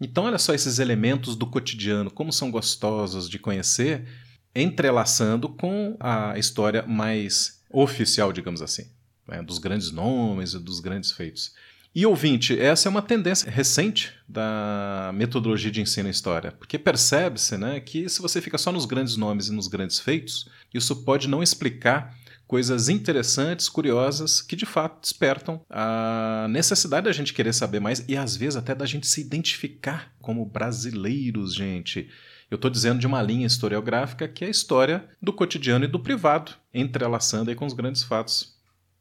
Então, 0.00 0.24
olha 0.24 0.38
só 0.38 0.52
esses 0.52 0.80
elementos 0.80 1.36
do 1.36 1.46
cotidiano, 1.46 2.10
como 2.10 2.32
são 2.32 2.50
gostosos 2.50 3.30
de 3.30 3.38
conhecer, 3.38 4.04
entrelaçando 4.52 5.48
com 5.48 5.96
a 6.00 6.36
história 6.36 6.82
mais 6.82 7.62
oficial, 7.70 8.32
digamos 8.32 8.60
assim, 8.60 8.86
né? 9.28 9.40
dos 9.42 9.58
grandes 9.58 9.92
nomes 9.92 10.54
e 10.54 10.58
dos 10.58 10.80
grandes 10.80 11.12
feitos. 11.12 11.54
E 11.94 12.06
ouvinte, 12.06 12.58
essa 12.58 12.88
é 12.88 12.90
uma 12.90 13.02
tendência 13.02 13.50
recente 13.50 14.14
da 14.26 15.12
metodologia 15.14 15.70
de 15.70 15.82
ensino 15.82 16.08
e 16.08 16.10
história, 16.10 16.50
porque 16.50 16.78
percebe-se 16.78 17.58
né, 17.58 17.80
que 17.80 18.08
se 18.08 18.22
você 18.22 18.40
fica 18.40 18.56
só 18.56 18.72
nos 18.72 18.86
grandes 18.86 19.14
nomes 19.16 19.48
e 19.48 19.52
nos 19.52 19.68
grandes 19.68 20.00
feitos, 20.00 20.48
isso 20.74 21.04
pode 21.04 21.28
não 21.28 21.42
explicar 21.42 22.16
coisas 22.52 22.90
interessantes, 22.90 23.66
curiosas, 23.66 24.42
que 24.42 24.54
de 24.54 24.66
fato 24.66 25.00
despertam 25.00 25.64
a 25.70 26.46
necessidade 26.50 27.06
da 27.06 27.12
gente 27.12 27.32
querer 27.32 27.54
saber 27.54 27.80
mais 27.80 28.04
e 28.06 28.14
às 28.14 28.36
vezes 28.36 28.56
até 28.56 28.74
da 28.74 28.84
gente 28.84 29.06
se 29.06 29.22
identificar 29.22 30.12
como 30.20 30.44
brasileiros, 30.44 31.54
gente. 31.54 32.10
Eu 32.50 32.56
estou 32.56 32.70
dizendo 32.70 32.98
de 32.98 33.06
uma 33.06 33.22
linha 33.22 33.46
historiográfica 33.46 34.28
que 34.28 34.44
é 34.44 34.48
a 34.48 34.50
história 34.50 35.08
do 35.22 35.32
cotidiano 35.32 35.86
e 35.86 35.88
do 35.88 35.98
privado, 35.98 36.52
entrelaçando 36.74 37.48
aí 37.48 37.56
com 37.56 37.64
os 37.64 37.72
grandes 37.72 38.02
fatos. 38.02 38.54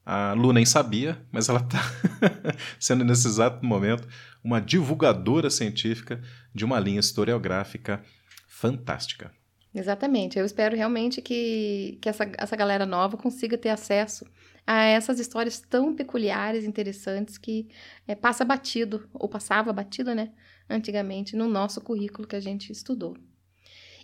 A 0.06 0.32
Lu 0.32 0.54
nem 0.54 0.66
sabia, 0.66 1.22
mas 1.30 1.50
ela 1.50 1.60
está 1.60 1.80
sendo 2.80 3.04
nesse 3.04 3.28
exato 3.28 3.66
momento 3.66 4.08
uma 4.42 4.62
divulgadora 4.62 5.50
científica 5.50 6.22
de 6.56 6.64
uma 6.64 6.80
linha 6.80 7.02
historiográfica 7.02 8.02
fantástica. 8.48 9.32
Exatamente. 9.74 10.38
Eu 10.38 10.46
espero 10.46 10.76
realmente 10.76 11.22
que, 11.22 11.98
que 12.02 12.10
essa, 12.10 12.30
essa 12.38 12.56
galera 12.56 12.86
nova 12.86 13.16
consiga 13.16 13.58
ter 13.58 13.70
acesso 13.70 14.26
a 14.68 14.84
essas 14.84 15.20
histórias 15.20 15.60
tão 15.60 15.96
peculiares, 15.96 16.66
interessantes, 16.66 17.38
que 17.38 17.68
é, 18.08 18.14
passa 18.14 18.46
batido, 18.46 19.10
ou 19.14 19.28
passava 19.28 19.74
batido, 19.74 20.14
né, 20.14 20.32
antigamente, 20.70 21.36
no 21.36 21.48
nosso 21.48 21.82
currículo 21.82 22.28
que 22.28 22.36
a 22.36 22.40
gente 22.40 22.72
estudou. 22.72 23.16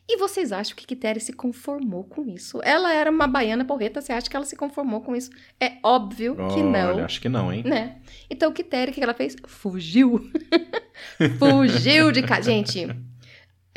E 0.09 0.17
vocês 0.17 0.53
acham 0.53 0.73
que 0.73 0.87
Quitéria 0.87 1.19
se 1.19 1.33
conformou 1.33 2.05
com 2.05 2.25
isso? 2.25 2.61
Ela 2.63 2.93
era 2.93 3.11
uma 3.11 3.27
baiana 3.27 3.65
porreta, 3.65 3.99
você 3.99 4.13
acha 4.13 4.29
que 4.29 4.35
ela 4.37 4.45
se 4.45 4.55
conformou 4.55 5.01
com 5.01 5.13
isso? 5.13 5.29
É 5.59 5.73
óbvio 5.83 6.33
que 6.53 6.63
não. 6.63 6.93
Olha, 6.93 7.05
acho 7.05 7.19
que 7.19 7.27
não, 7.27 7.51
hein? 7.51 7.61
Né? 7.65 7.97
Então, 8.29 8.53
Quitéria, 8.53 8.89
o 8.89 8.93
que 8.93 9.03
ela 9.03 9.13
fez? 9.13 9.35
Fugiu. 9.45 10.31
Fugiu 11.37 12.13
de 12.13 12.23
casa. 12.23 12.43
Gente, 12.43 12.87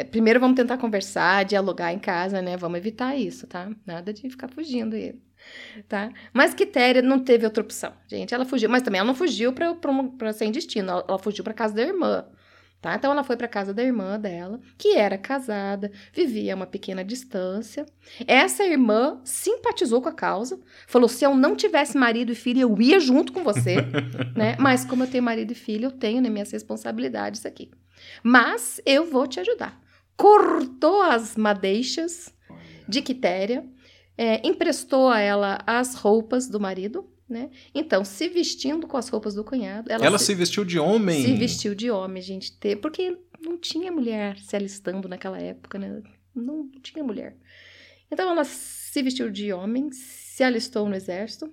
primeiro 0.04 0.40
vamos 0.40 0.56
tentar 0.56 0.78
conversar, 0.78 1.44
dialogar 1.44 1.92
em 1.92 1.98
casa, 1.98 2.40
né? 2.42 2.56
Vamos 2.56 2.78
evitar 2.78 3.16
isso, 3.16 3.46
tá? 3.46 3.70
Nada 3.86 4.12
de 4.12 4.28
ficar 4.28 4.48
fugindo 4.48 4.94
aí. 4.94 5.14
Tá? 5.88 6.10
Mas 6.32 6.52
Quitéria 6.52 7.00
não 7.00 7.18
teve 7.18 7.46
outra 7.46 7.62
opção, 7.62 7.92
gente. 8.06 8.34
Ela 8.34 8.44
fugiu, 8.44 8.68
mas 8.68 8.82
também 8.82 8.98
ela 8.98 9.06
não 9.06 9.14
fugiu 9.14 9.52
para 9.52 10.32
sem 10.32 10.52
destino, 10.52 10.90
ela, 10.90 11.04
ela 11.08 11.18
fugiu 11.18 11.42
para 11.42 11.54
casa 11.54 11.74
da 11.74 11.82
irmã. 11.82 12.26
Tá? 12.80 12.94
Então 12.94 13.12
ela 13.12 13.22
foi 13.22 13.36
para 13.36 13.46
casa 13.46 13.74
da 13.74 13.82
irmã 13.82 14.18
dela, 14.18 14.58
que 14.78 14.96
era 14.96 15.18
casada, 15.18 15.92
vivia 16.14 16.54
a 16.54 16.56
uma 16.56 16.66
pequena 16.66 17.04
distância. 17.04 17.84
Essa 18.26 18.64
irmã 18.64 19.20
simpatizou 19.22 20.00
com 20.00 20.08
a 20.08 20.14
causa, 20.14 20.58
falou: 20.86 21.06
se 21.06 21.22
eu 21.22 21.34
não 21.34 21.54
tivesse 21.54 21.98
marido 21.98 22.32
e 22.32 22.34
filho, 22.34 22.60
eu 22.60 22.80
ia 22.80 22.98
junto 22.98 23.34
com 23.34 23.44
você, 23.44 23.76
né? 24.34 24.56
Mas 24.58 24.82
como 24.82 25.02
eu 25.02 25.10
tenho 25.10 25.22
marido 25.22 25.50
e 25.50 25.54
filho, 25.54 25.86
eu 25.86 25.92
tenho 25.92 26.22
né, 26.22 26.30
minhas 26.30 26.50
responsabilidades 26.50 27.44
aqui. 27.44 27.70
Mas 28.22 28.80
eu 28.86 29.04
vou 29.04 29.26
te 29.26 29.38
ajudar. 29.40 29.78
Cortou 30.20 31.00
as 31.00 31.34
madeixas 31.34 32.30
de 32.86 33.00
Quitéria, 33.00 33.66
é, 34.18 34.46
emprestou 34.46 35.08
a 35.08 35.18
ela 35.18 35.58
as 35.66 35.94
roupas 35.94 36.46
do 36.46 36.60
marido, 36.60 37.08
né? 37.26 37.48
Então, 37.74 38.04
se 38.04 38.28
vestindo 38.28 38.86
com 38.86 38.98
as 38.98 39.08
roupas 39.08 39.34
do 39.34 39.42
cunhado. 39.42 39.90
Ela, 39.90 40.04
ela 40.04 40.18
se, 40.18 40.26
se, 40.26 40.34
vestiu 40.34 40.62
de 40.62 40.78
homem? 40.78 41.24
Se 41.24 41.32
vestiu 41.32 41.74
de 41.74 41.90
homem, 41.90 42.22
gente. 42.22 42.52
Porque 42.82 43.16
não 43.42 43.56
tinha 43.56 43.90
mulher 43.90 44.38
se 44.40 44.54
alistando 44.54 45.08
naquela 45.08 45.38
época, 45.38 45.78
né? 45.78 46.02
Não 46.34 46.68
tinha 46.82 47.02
mulher. 47.02 47.34
Então, 48.10 48.30
ela 48.30 48.44
se 48.44 49.02
vestiu 49.02 49.30
de 49.30 49.50
homem, 49.54 49.90
se 49.90 50.44
alistou 50.44 50.86
no 50.86 50.94
exército, 50.94 51.50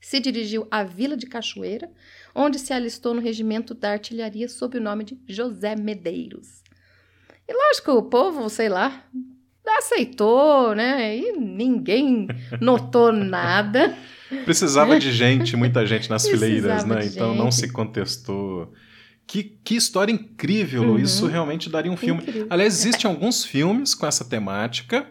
se 0.00 0.18
dirigiu 0.18 0.66
à 0.70 0.82
Vila 0.82 1.14
de 1.14 1.26
Cachoeira, 1.26 1.92
onde 2.34 2.58
se 2.58 2.72
alistou 2.72 3.12
no 3.12 3.20
regimento 3.20 3.74
da 3.74 3.90
artilharia 3.90 4.48
sob 4.48 4.78
o 4.78 4.80
nome 4.80 5.04
de 5.04 5.20
José 5.28 5.76
Medeiros. 5.76 6.61
E 7.52 7.54
lógico, 7.54 7.92
o 7.92 8.02
povo, 8.04 8.48
sei 8.48 8.70
lá, 8.70 9.04
aceitou, 9.78 10.74
né? 10.74 11.18
E 11.18 11.32
ninguém 11.32 12.26
notou 12.58 13.12
nada. 13.12 13.94
Precisava 14.46 14.98
de 14.98 15.12
gente, 15.12 15.54
muita 15.54 15.84
gente 15.86 16.08
nas 16.08 16.26
fileiras, 16.26 16.86
né? 16.86 17.04
Então 17.04 17.34
não 17.34 17.52
se 17.52 17.70
contestou. 17.70 18.72
Que, 19.26 19.42
que 19.42 19.76
história 19.76 20.10
incrível, 20.10 20.82
uhum. 20.82 20.98
Isso 20.98 21.26
realmente 21.26 21.68
daria 21.68 21.92
um 21.92 21.96
filme. 21.96 22.22
Incrível. 22.22 22.46
Aliás, 22.48 22.80
existem 22.80 23.10
alguns 23.10 23.44
filmes 23.44 23.94
com 23.94 24.06
essa 24.06 24.24
temática. 24.24 25.06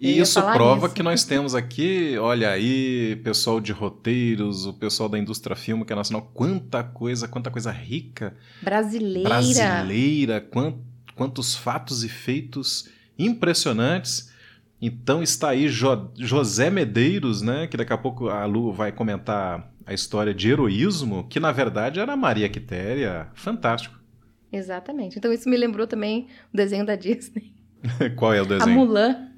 E 0.00 0.18
isso 0.18 0.40
prova 0.40 0.86
isso. 0.86 0.94
que 0.94 1.02
nós 1.02 1.24
temos 1.24 1.54
aqui, 1.54 2.16
olha 2.18 2.50
aí, 2.50 3.16
pessoal 3.24 3.60
de 3.60 3.72
roteiros, 3.72 4.66
o 4.66 4.74
pessoal 4.74 5.08
da 5.08 5.18
indústria 5.18 5.56
fílmica 5.56 5.94
nacional, 5.94 6.30
quanta 6.34 6.82
coisa, 6.82 7.26
quanta 7.26 7.50
coisa 7.50 7.70
rica. 7.70 8.36
Brasileira. 8.60 9.28
Brasileira, 9.28 10.40
quant, 10.40 10.74
quantos 11.14 11.54
fatos 11.54 12.04
e 12.04 12.08
feitos 12.08 12.88
impressionantes. 13.18 14.32
Então 14.80 15.22
está 15.22 15.50
aí 15.50 15.68
jo 15.68 16.10
José 16.16 16.70
Medeiros, 16.70 17.40
né? 17.42 17.66
Que 17.66 17.76
daqui 17.76 17.92
a 17.92 17.98
pouco 17.98 18.28
a 18.28 18.44
Lu 18.44 18.72
vai 18.72 18.92
comentar 18.92 19.72
a 19.86 19.92
história 19.92 20.34
de 20.34 20.50
heroísmo, 20.50 21.26
que 21.28 21.38
na 21.38 21.52
verdade 21.52 22.00
era 22.00 22.16
Maria 22.16 22.48
Quitéria. 22.48 23.28
Fantástico. 23.34 23.98
Exatamente. 24.52 25.18
Então 25.18 25.32
isso 25.32 25.48
me 25.48 25.56
lembrou 25.56 25.86
também 25.86 26.28
o 26.52 26.56
desenho 26.56 26.86
da 26.86 26.96
Disney. 26.96 27.54
Qual 28.16 28.32
é 28.32 28.40
o 28.40 28.46
desenho? 28.46 28.70
A 28.70 28.84
Mulan. 28.84 29.28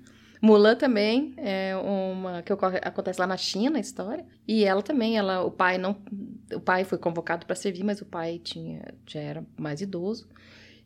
Mulan 0.41 0.77
também 0.77 1.35
é 1.39 1.75
uma 1.77 2.43
que 2.43 2.53
ocorre, 2.53 2.79
acontece 2.83 3.19
lá 3.19 3.27
na 3.27 3.37
China, 3.37 3.79
a 3.79 3.81
história. 3.81 4.25
E 4.47 4.65
ela 4.65 4.83
também, 4.83 5.17
ela, 5.17 5.43
o 5.43 5.51
pai 5.51 5.79
não, 5.79 5.97
o 6.53 6.61
pai 6.61 6.85
foi 6.85 6.99
convocado 6.99 7.47
para 7.47 7.57
servir, 7.57 7.83
mas 7.83 8.01
o 8.01 8.05
pai 8.05 8.39
tinha 8.39 8.83
já 9.07 9.21
era 9.21 9.45
mais 9.59 9.81
idoso. 9.81 10.29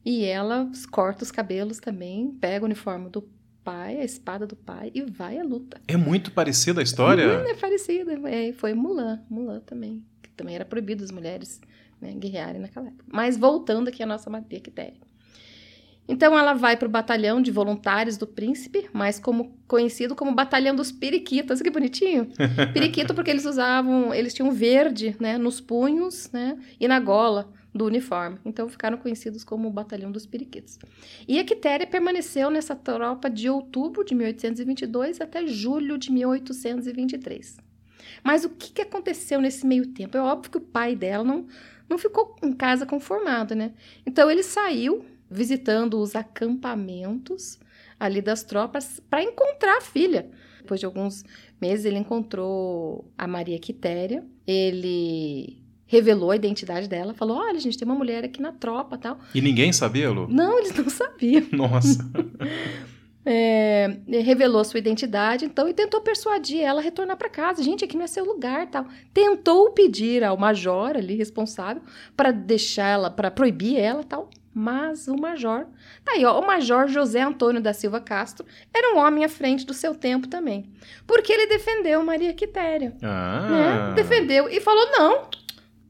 E 0.05 0.25
ela 0.25 0.71
corta 0.91 1.25
os 1.25 1.31
cabelos 1.31 1.79
também, 1.79 2.31
pega 2.41 2.65
o 2.65 2.67
uniforme 2.67 3.11
do 3.11 3.29
pai, 3.63 4.01
a 4.01 4.05
espada 4.05 4.47
do 4.47 4.57
pai 4.57 4.91
e 4.95 5.03
vai 5.03 5.39
à 5.39 5.45
luta. 5.45 5.81
É 5.87 5.97
muito 5.97 6.33
parecida 6.33 6.81
a 6.81 6.83
história? 6.83 7.23
é 7.23 7.55
parecida. 7.55 8.13
É, 8.29 8.53
foi 8.53 8.73
Mulan, 8.75 9.21
Mulan 9.29 9.61
também. 9.61 10.03
Que 10.23 10.31
também 10.31 10.55
era 10.55 10.65
proibido 10.65 11.05
as 11.05 11.11
mulheres 11.11 11.61
né, 12.01 12.13
guerrearem 12.15 12.61
naquela 12.61 12.89
época. 12.89 13.05
Mas 13.07 13.37
voltando 13.37 13.89
aqui 13.89 14.03
à 14.03 14.07
nossa 14.07 14.31
Maria 14.31 14.61
Quitéria. 14.61 15.11
Então 16.09 16.37
ela 16.37 16.55
vai 16.55 16.77
para 16.77 16.89
o 16.89 16.91
batalhão 16.91 17.41
de 17.41 17.53
voluntários 17.53 18.17
do 18.17 18.27
príncipe, 18.27 18.89
mais 18.93 19.21
como 19.21 19.57
conhecido 19.69 20.17
como 20.17 20.35
batalhão 20.35 20.75
dos 20.75 20.91
periquitas. 20.91 21.63
Que 21.63 21.71
bonitinho! 21.71 22.27
Periquito 22.75 23.15
porque 23.15 23.31
eles 23.31 23.45
usavam, 23.45 24.13
eles 24.13 24.35
tinham 24.35 24.51
verde, 24.51 25.15
né, 25.21 25.39
nos 25.39 25.61
punhos, 25.61 26.29
né, 26.33 26.59
e 26.81 26.89
na 26.89 26.99
gola 26.99 27.53
do 27.75 27.87
uniforme. 27.87 28.39
Então 28.45 28.69
ficaram 28.69 28.99
conhecidos 28.99 29.45
como 29.45 29.69
o 29.69 29.73
Batalhão 29.73 30.11
dos 30.11 30.27
Periquitos. 30.27 30.79
E 31.27 31.39
a 31.39 31.45
Quitéria 31.45 31.87
permaneceu 31.87 32.51
nessa 32.51 32.75
tropa 32.75 33.31
de 33.31 33.49
outubro 33.49 34.05
de 34.05 34.15
1822 34.15 35.21
até 35.21 35.47
julho 35.47 35.97
de 35.97 36.11
1823. 36.13 37.59
Mas 38.23 38.45
o 38.45 38.51
que, 38.51 38.73
que 38.73 38.83
aconteceu 38.83 39.41
nesse 39.41 39.67
meio 39.67 39.87
tempo? 39.87 40.17
É 40.17 40.21
óbvio 40.21 40.51
que 40.51 40.59
o 40.59 40.61
pai 40.61 40.97
dela 40.97 41.25
não, 41.25 41.47
não 41.89 41.99
ficou 41.99 42.37
em 42.43 42.53
casa 42.53 42.85
conformado, 42.85 43.55
né? 43.55 43.73
Então 44.05 44.31
ele 44.31 44.43
saiu 44.43 45.05
visitando 45.31 46.01
os 46.01 46.17
acampamentos 46.17 47.59
ali 47.99 48.21
das 48.21 48.43
tropas 48.43 49.01
para 49.09 49.23
encontrar 49.23 49.79
a 49.79 49.81
filha. 49.81 50.29
Depois 50.59 50.81
de 50.81 50.87
alguns 50.87 51.25
meses 51.61 51.85
ele 51.85 51.99
encontrou 51.99 53.11
a 53.17 53.27
Maria 53.27 53.59
Quitéria. 53.59 54.25
Ele 54.47 55.63
revelou 55.91 56.31
a 56.31 56.37
identidade 56.37 56.89
dela, 56.89 57.13
falou: 57.13 57.37
olha, 57.39 57.59
gente, 57.59 57.77
tem 57.77 57.87
uma 57.87 57.97
mulher 57.97 58.25
aqui 58.25 58.41
na 58.41 58.53
tropa 58.53 58.97
tal. 58.97 59.19
E 59.35 59.41
ninguém 59.41 59.73
sabia, 59.73 60.09
Lu? 60.09 60.29
Não, 60.31 60.59
eles 60.59 60.73
não 60.73 60.89
sabiam. 60.89 61.45
Nossa. 61.51 61.99
é, 63.27 63.99
revelou 64.23 64.63
sua 64.65 64.79
identidade, 64.79 65.45
então, 65.45 65.69
e 65.69 65.75
tentou 65.75 66.01
persuadir 66.01 66.61
ela 66.61 66.81
a 66.81 66.83
retornar 66.83 67.17
para 67.17 67.29
casa. 67.29 67.61
Gente, 67.61 67.85
aqui 67.85 67.97
não 67.97 68.05
é 68.05 68.07
seu 68.07 68.25
lugar, 68.25 68.69
tal. 68.69 68.87
Tentou 69.13 69.73
pedir 69.73 70.23
ao 70.23 70.37
major 70.37 70.97
ali 70.97 71.17
responsável 71.17 71.83
para 72.17 72.31
deixar 72.31 72.87
ela, 72.87 73.11
para 73.11 73.29
proibir 73.29 73.77
ela, 73.77 74.05
tal. 74.05 74.31
Mas 74.53 75.09
o 75.09 75.17
major, 75.17 75.67
tá 76.05 76.13
aí, 76.13 76.25
ó, 76.25 76.41
o 76.41 76.47
major 76.47 76.89
José 76.89 77.21
Antônio 77.21 77.61
da 77.61 77.73
Silva 77.73 78.01
Castro 78.01 78.45
era 78.75 78.95
um 78.95 78.99
homem 78.99 79.25
à 79.25 79.29
frente 79.29 79.65
do 79.65 79.73
seu 79.73 79.95
tempo 79.95 80.27
também. 80.27 80.69
Porque 81.07 81.33
ele 81.33 81.47
defendeu 81.47 82.03
Maria 82.05 82.35
Quitéria. 82.35 82.97
Ah. 83.01 83.49
Né? 83.49 83.95
Defendeu 83.95 84.49
e 84.49 84.61
falou: 84.61 84.91
não, 84.91 85.29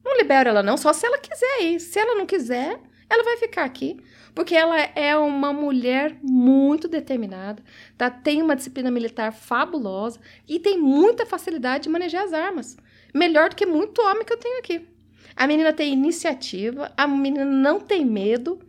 não 0.04 0.16
libera 0.16 0.50
ela, 0.50 0.62
não, 0.62 0.76
só 0.76 0.92
se 0.92 1.06
ela 1.06 1.18
quiser 1.18 1.62
ir. 1.62 1.80
Se 1.80 1.98
ela 1.98 2.14
não 2.14 2.26
quiser, 2.26 2.78
ela 3.08 3.24
vai 3.24 3.36
ficar 3.36 3.64
aqui. 3.64 3.98
Porque 4.34 4.54
ela 4.54 4.78
é 4.78 5.16
uma 5.16 5.52
mulher 5.52 6.16
muito 6.22 6.86
determinada, 6.86 7.62
tá? 7.98 8.08
tem 8.08 8.40
uma 8.40 8.54
disciplina 8.54 8.90
militar 8.90 9.32
fabulosa 9.32 10.20
e 10.48 10.60
tem 10.60 10.78
muita 10.78 11.26
facilidade 11.26 11.84
de 11.84 11.88
manejar 11.88 12.24
as 12.24 12.32
armas. 12.32 12.76
Melhor 13.12 13.50
do 13.50 13.56
que 13.56 13.66
muito 13.66 14.00
homem 14.00 14.24
que 14.24 14.32
eu 14.32 14.36
tenho 14.36 14.58
aqui. 14.58 14.86
A 15.34 15.46
menina 15.46 15.72
tem 15.72 15.92
iniciativa, 15.92 16.92
a 16.96 17.08
menina 17.08 17.44
não 17.44 17.80
tem 17.80 18.04
medo. 18.04 18.60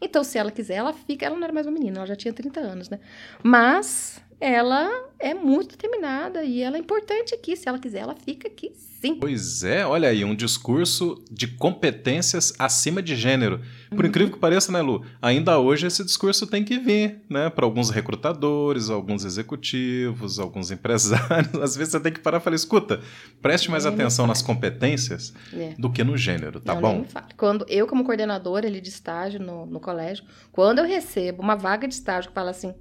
Então, 0.00 0.24
se 0.24 0.38
ela 0.38 0.50
quiser, 0.50 0.76
ela 0.76 0.92
fica. 0.92 1.26
Ela 1.26 1.36
não 1.36 1.44
era 1.44 1.52
mais 1.52 1.66
uma 1.66 1.72
menina, 1.72 1.98
ela 1.98 2.06
já 2.06 2.16
tinha 2.16 2.32
30 2.32 2.60
anos, 2.60 2.88
né? 2.88 2.98
Mas 3.42 4.22
ela 4.40 4.88
é 5.18 5.34
muito 5.34 5.76
determinada 5.76 6.42
e 6.42 6.62
ela 6.62 6.76
é 6.76 6.80
importante 6.80 7.34
aqui. 7.34 7.54
Se 7.54 7.68
ela 7.68 7.78
quiser, 7.78 8.00
ela 8.00 8.14
fica 8.14 8.48
aqui 8.48 8.72
sim. 8.74 9.16
Pois 9.16 9.62
é, 9.62 9.84
olha 9.84 10.08
aí, 10.08 10.24
um 10.24 10.34
discurso 10.34 11.22
de 11.30 11.46
competências 11.46 12.54
acima 12.58 13.02
de 13.02 13.14
gênero. 13.14 13.60
Por 13.90 14.00
uhum. 14.00 14.06
incrível 14.06 14.32
que 14.32 14.38
pareça, 14.38 14.72
né, 14.72 14.80
Lu? 14.80 15.04
Ainda 15.20 15.58
hoje 15.58 15.86
esse 15.86 16.02
discurso 16.04 16.46
tem 16.46 16.64
que 16.64 16.78
vir, 16.78 17.20
né? 17.28 17.50
Para 17.50 17.66
alguns 17.66 17.90
recrutadores, 17.90 18.88
alguns 18.88 19.24
executivos, 19.26 20.38
alguns 20.38 20.70
empresários. 20.72 21.54
Às 21.56 21.76
vezes 21.76 21.92
você 21.92 22.00
tem 22.00 22.12
que 22.12 22.20
parar 22.20 22.38
e 22.38 22.40
falar: 22.40 22.56
escuta, 22.56 23.00
preste 23.42 23.70
mais 23.70 23.84
atenção 23.84 24.26
nas 24.26 24.40
competências 24.40 25.34
é. 25.52 25.74
do 25.78 25.90
que 25.90 26.02
no 26.02 26.16
gênero, 26.16 26.60
tá 26.60 26.74
Não, 26.74 26.80
bom? 26.80 27.04
Quando 27.36 27.66
eu, 27.68 27.86
como 27.86 28.04
coordenadora 28.04 28.66
ali 28.66 28.80
de 28.80 28.88
estágio 28.88 29.40
no, 29.40 29.66
no 29.66 29.80
colégio, 29.80 30.24
quando 30.50 30.78
eu 30.78 30.86
recebo 30.86 31.42
uma 31.42 31.56
vaga 31.56 31.86
de 31.86 31.94
estágio 31.94 32.30
que 32.30 32.34
fala 32.34 32.50
assim 32.50 32.74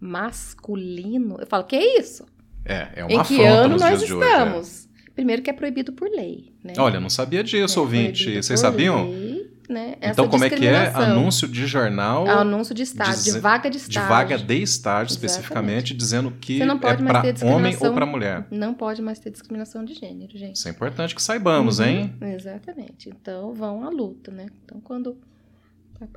masculino. 0.00 1.36
Eu 1.40 1.46
falo, 1.46 1.64
que 1.64 1.76
é 1.76 1.98
isso? 1.98 2.26
É, 2.64 2.88
é 2.96 3.04
uma 3.04 3.12
Em 3.12 3.22
que 3.22 3.42
ano 3.42 3.76
nós 3.76 4.02
estamos? 4.02 4.68
Hoje, 4.68 4.88
é. 5.08 5.12
Primeiro 5.14 5.42
que 5.42 5.50
é 5.50 5.52
proibido 5.52 5.92
por 5.92 6.08
lei, 6.08 6.52
né? 6.62 6.74
Olha, 6.78 7.00
não 7.00 7.10
sabia 7.10 7.42
disso, 7.42 7.78
é 7.78 7.82
ouvinte. 7.82 8.36
Vocês 8.36 8.60
sabiam? 8.60 9.10
Lei, 9.10 9.50
né? 9.68 9.96
então, 10.00 10.28
como 10.28 10.44
é 10.44 10.50
que 10.50 10.66
é? 10.66 10.88
Anúncio 10.94 11.46
de 11.46 11.66
jornal. 11.66 12.26
Anúncio 12.26 12.74
de 12.74 12.82
estágio, 12.82 13.24
de, 13.24 13.32
de 13.32 13.38
vaga 13.38 13.68
de 13.68 13.76
estágio. 13.76 14.02
De 14.02 14.08
vaga 14.08 14.38
de 14.38 14.62
estágio, 14.62 15.12
especificamente, 15.12 15.94
dizendo 15.94 16.30
que 16.30 16.62
é 16.62 16.66
para 16.76 17.24
homem 17.44 17.76
ou 17.80 17.92
para 17.92 18.06
mulher. 18.06 18.46
Não 18.50 18.72
pode 18.72 19.02
mais 19.02 19.18
ter 19.18 19.30
discriminação 19.30 19.84
de 19.84 19.94
gênero, 19.94 20.38
gente. 20.38 20.56
Isso 20.56 20.68
é 20.68 20.70
importante 20.70 21.14
que 21.14 21.22
saibamos, 21.22 21.80
uhum, 21.80 21.84
hein? 21.84 22.14
Exatamente. 22.20 23.10
Então, 23.10 23.52
vão 23.52 23.84
à 23.84 23.90
luta, 23.90 24.30
né? 24.30 24.46
Então, 24.64 24.80
quando 24.80 25.18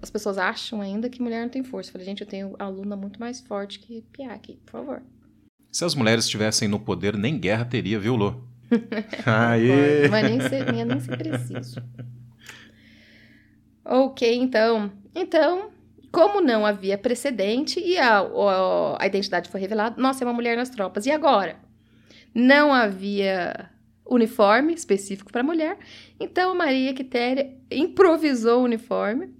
as 0.02 0.10
pessoas 0.10 0.38
acham 0.38 0.82
ainda 0.82 1.10
que 1.10 1.22
mulher 1.22 1.42
não 1.42 1.50
tem 1.50 1.64
força. 1.64 1.90
Eu 1.90 1.94
falei, 1.94 2.06
gente, 2.06 2.22
eu 2.22 2.28
tenho 2.28 2.56
aluna 2.60 2.96
muito 2.96 3.20
mais 3.20 3.40
forte 3.40 3.80
que 3.80 4.04
Pia 4.12 4.32
aqui, 4.32 4.60
por 4.66 4.72
favor. 4.72 5.02
Se 5.72 5.86
as 5.86 5.96
mulheres 5.96 6.26
estivessem 6.26 6.68
no 6.68 6.80
poder, 6.80 7.18
nem 7.18 7.40
guerra 7.40 7.66
teria, 7.66 8.00
viu, 8.00 8.16
Lô? 8.16 8.36
Aê! 9.26 10.08
Mas 10.10 10.30
nem 10.30 10.42
ser, 10.42 10.72
nem 10.72 11.00
ser 11.00 11.18
preciso. 11.18 11.82
ok, 13.84 14.36
então. 14.36 14.92
Então, 15.16 15.72
como 16.12 16.42
não 16.42 16.66
havia 16.66 16.98
precedente 16.98 17.80
e 17.80 17.98
a, 17.98 18.20
a, 18.20 19.04
a 19.04 19.08
identidade 19.08 19.50
foi 19.50 19.60
revelada, 19.60 20.00
nossa, 20.00 20.24
é 20.24 20.28
uma 20.28 20.34
mulher 20.34 20.58
nas 20.58 20.70
tropas. 20.70 21.06
E 21.06 21.12
agora? 21.12 21.56
Não 22.34 22.74
havia 22.74 23.70
uniforme 24.06 24.74
específico 24.74 25.32
para 25.32 25.44
mulher, 25.44 25.78
então 26.20 26.54
Maria 26.54 26.94
Quitéria 26.94 27.56
improvisou 27.70 28.60
o 28.60 28.64
uniforme 28.66 29.34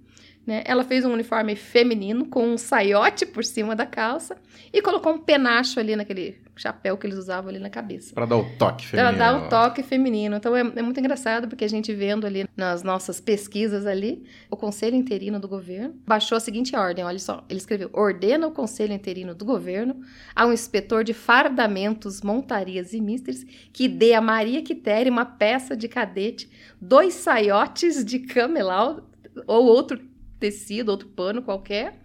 né? 0.46 0.62
Ela 0.66 0.82
fez 0.82 1.04
um 1.04 1.12
uniforme 1.12 1.54
feminino 1.54 2.26
com 2.26 2.48
um 2.48 2.58
saiote 2.58 3.24
por 3.24 3.44
cima 3.44 3.76
da 3.76 3.86
calça 3.86 4.36
e 4.72 4.82
colocou 4.82 5.12
um 5.12 5.18
penacho 5.18 5.78
ali 5.78 5.94
naquele 5.94 6.40
chapéu 6.56 6.96
que 6.96 7.06
eles 7.06 7.16
usavam 7.16 7.48
ali 7.48 7.58
na 7.58 7.70
cabeça. 7.70 8.12
Para 8.14 8.26
dar 8.26 8.36
o 8.36 8.44
toque 8.58 8.86
feminino. 8.86 9.16
Para 9.16 9.18
dar 9.18 9.36
o 9.36 9.48
toque 9.48 9.82
feminino. 9.82 10.36
Então 10.36 10.56
é, 10.56 10.60
é, 10.60 10.82
muito 10.82 10.98
engraçado 10.98 11.48
porque 11.48 11.64
a 11.64 11.68
gente 11.68 11.94
vendo 11.94 12.26
ali 12.26 12.46
nas 12.56 12.82
nossas 12.82 13.20
pesquisas 13.20 13.86
ali, 13.86 14.24
o 14.50 14.56
Conselho 14.56 14.96
Interino 14.96 15.38
do 15.38 15.48
Governo 15.48 15.94
baixou 16.06 16.36
a 16.36 16.40
seguinte 16.40 16.74
ordem, 16.76 17.04
olha 17.04 17.18
só, 17.18 17.44
ele 17.48 17.58
escreveu: 17.58 17.88
"Ordena 17.92 18.46
o 18.46 18.52
Conselho 18.52 18.92
Interino 18.92 19.34
do 19.34 19.44
Governo 19.44 20.00
ao 20.34 20.52
inspetor 20.52 21.04
de 21.04 21.14
fardamentos, 21.14 22.20
montarias 22.20 22.92
e 22.92 23.00
mistres 23.00 23.46
que 23.72 23.88
dê 23.88 24.14
a 24.14 24.20
Maria 24.20 24.62
Quitéria 24.62 25.10
uma 25.10 25.24
peça 25.24 25.76
de 25.76 25.88
cadete, 25.88 26.50
dois 26.80 27.14
saiotes 27.14 28.04
de 28.04 28.18
camelau 28.18 29.08
ou 29.46 29.64
outro 29.64 30.11
tecido, 30.42 30.88
outro 30.88 31.06
pano 31.06 31.40
qualquer, 31.40 32.02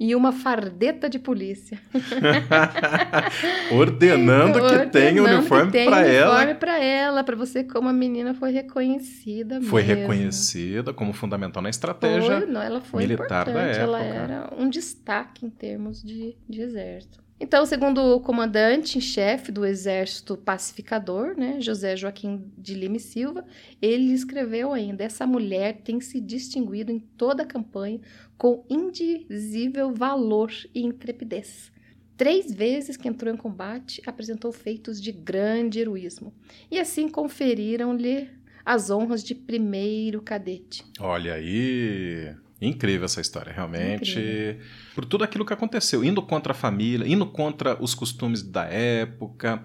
e 0.00 0.14
uma 0.14 0.32
fardeta 0.32 1.10
de 1.10 1.18
polícia. 1.18 1.78
Ordenando 3.70 4.54
que 4.54 4.64
Ordenando 4.64 4.90
tenha 4.90 5.22
uniforme 5.22 5.70
para 5.70 6.06
ela. 6.06 6.30
uniforme 6.30 6.54
para 6.54 6.78
ela, 6.82 7.22
para 7.22 7.36
você 7.36 7.62
como 7.62 7.88
a 7.88 7.92
menina 7.92 8.32
foi 8.34 8.50
reconhecida 8.50 9.60
Foi 9.60 9.82
mesmo. 9.82 10.00
reconhecida 10.00 10.92
como 10.94 11.12
fundamental 11.12 11.62
na 11.62 11.68
estratégia 11.70 12.40
foi, 12.40 12.46
não, 12.46 12.62
ela 12.62 12.80
foi 12.80 13.02
militar 13.02 13.44
da 13.44 13.60
época. 13.60 13.82
Ela 13.82 14.02
era 14.02 14.50
um 14.56 14.68
destaque 14.70 15.44
em 15.44 15.50
termos 15.50 16.02
de, 16.02 16.34
de 16.48 16.62
exército. 16.62 17.25
Então, 17.38 17.66
segundo 17.66 18.00
o 18.00 18.20
comandante 18.20 18.96
em 18.96 19.00
chefe 19.00 19.52
do 19.52 19.66
Exército 19.66 20.38
Pacificador, 20.38 21.36
né, 21.36 21.60
José 21.60 21.94
Joaquim 21.94 22.50
de 22.56 22.72
Lima 22.72 22.96
e 22.96 23.00
Silva, 23.00 23.44
ele 23.80 24.12
escreveu 24.12 24.72
ainda: 24.72 25.04
essa 25.04 25.26
mulher 25.26 25.82
tem 25.82 26.00
se 26.00 26.18
distinguido 26.18 26.90
em 26.90 26.98
toda 26.98 27.42
a 27.42 27.46
campanha 27.46 28.00
com 28.38 28.64
indizível 28.70 29.92
valor 29.92 30.50
e 30.74 30.82
intrepidez. 30.82 31.70
Três 32.16 32.50
vezes 32.50 32.96
que 32.96 33.06
entrou 33.06 33.32
em 33.32 33.36
combate, 33.36 34.00
apresentou 34.06 34.50
feitos 34.50 35.02
de 35.02 35.12
grande 35.12 35.80
heroísmo, 35.80 36.32
e 36.70 36.78
assim 36.78 37.08
conferiram-lhe 37.08 38.30
as 38.64 38.88
honras 38.88 39.22
de 39.22 39.34
primeiro 39.34 40.22
cadete. 40.22 40.82
Olha 40.98 41.34
aí! 41.34 42.34
Incrível 42.60 43.04
essa 43.04 43.20
história, 43.20 43.52
realmente. 43.52 44.12
Incrível. 44.12 44.60
Por 44.94 45.04
tudo 45.04 45.24
aquilo 45.24 45.44
que 45.44 45.52
aconteceu, 45.52 46.02
indo 46.02 46.22
contra 46.22 46.52
a 46.52 46.54
família, 46.54 47.06
indo 47.06 47.26
contra 47.26 47.82
os 47.82 47.94
costumes 47.94 48.42
da 48.42 48.64
época. 48.64 49.62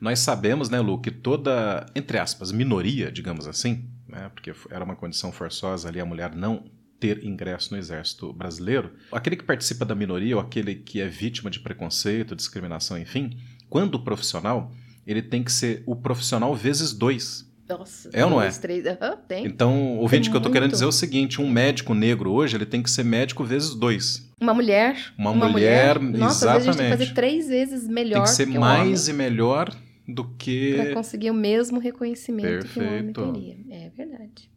Nós 0.00 0.18
sabemos, 0.18 0.68
né, 0.68 0.80
Lu, 0.80 1.00
que 1.00 1.10
toda, 1.10 1.86
entre 1.94 2.18
aspas, 2.18 2.50
minoria, 2.50 3.12
digamos 3.12 3.46
assim, 3.46 3.88
né, 4.08 4.30
porque 4.34 4.52
era 4.70 4.84
uma 4.84 4.96
condição 4.96 5.30
forçosa 5.30 5.88
ali 5.88 6.00
a 6.00 6.04
mulher 6.04 6.34
não 6.34 6.64
ter 6.98 7.24
ingresso 7.24 7.72
no 7.72 7.78
exército 7.78 8.32
brasileiro, 8.32 8.92
aquele 9.10 9.34
que 9.34 9.42
participa 9.42 9.84
da 9.84 9.92
minoria 9.92 10.36
ou 10.36 10.40
aquele 10.40 10.76
que 10.76 11.00
é 11.00 11.08
vítima 11.08 11.50
de 11.50 11.58
preconceito, 11.58 12.36
discriminação, 12.36 12.96
enfim, 12.96 13.36
quando 13.68 13.98
profissional, 13.98 14.72
ele 15.04 15.20
tem 15.20 15.42
que 15.42 15.50
ser 15.50 15.82
o 15.84 15.96
profissional 15.96 16.54
vezes 16.54 16.92
dois. 16.92 17.51
Nossa, 17.78 18.10
é 18.12 18.24
ou 18.24 18.30
não 18.30 18.42
é? 18.42 18.50
Três, 18.50 18.84
uhum, 18.84 19.16
tem. 19.26 19.46
Então, 19.46 20.00
o 20.00 20.06
vídeo 20.06 20.30
que 20.30 20.36
eu 20.36 20.40
tô 20.40 20.50
querendo 20.50 20.70
dizer 20.70 20.84
é 20.84 20.88
o 20.88 20.92
seguinte: 20.92 21.40
um 21.40 21.48
médico 21.48 21.94
negro 21.94 22.30
hoje, 22.32 22.56
ele 22.56 22.66
tem 22.66 22.82
que 22.82 22.90
ser 22.90 23.04
médico 23.04 23.44
vezes 23.44 23.74
dois. 23.74 24.30
Uma 24.40 24.54
mulher. 24.54 24.96
Uma, 25.16 25.30
uma 25.30 25.48
mulher, 25.48 25.98
mulher, 25.98 26.18
Nossa, 26.18 26.44
exatamente. 26.44 26.58
Às 26.58 26.64
vezes 26.64 26.68
a 26.68 26.72
gente 26.72 26.76
tem 26.76 26.90
que 26.90 26.98
fazer 26.98 27.14
três 27.14 27.48
vezes 27.48 27.88
melhor. 27.88 28.14
Tem 28.14 28.22
que 28.24 28.30
ser 28.30 28.46
que 28.46 28.58
mais 28.58 29.08
e 29.08 29.12
melhor 29.12 29.74
do 30.06 30.24
que. 30.36 30.74
Pra 30.74 30.94
conseguir 30.94 31.30
o 31.30 31.34
mesmo 31.34 31.78
reconhecimento 31.78 32.48
Perfeito. 32.48 32.72
que 32.72 32.80
o 32.80 33.28
homem 33.28 33.34
teria. 33.34 33.56
É 33.70 33.90
verdade. 33.90 34.51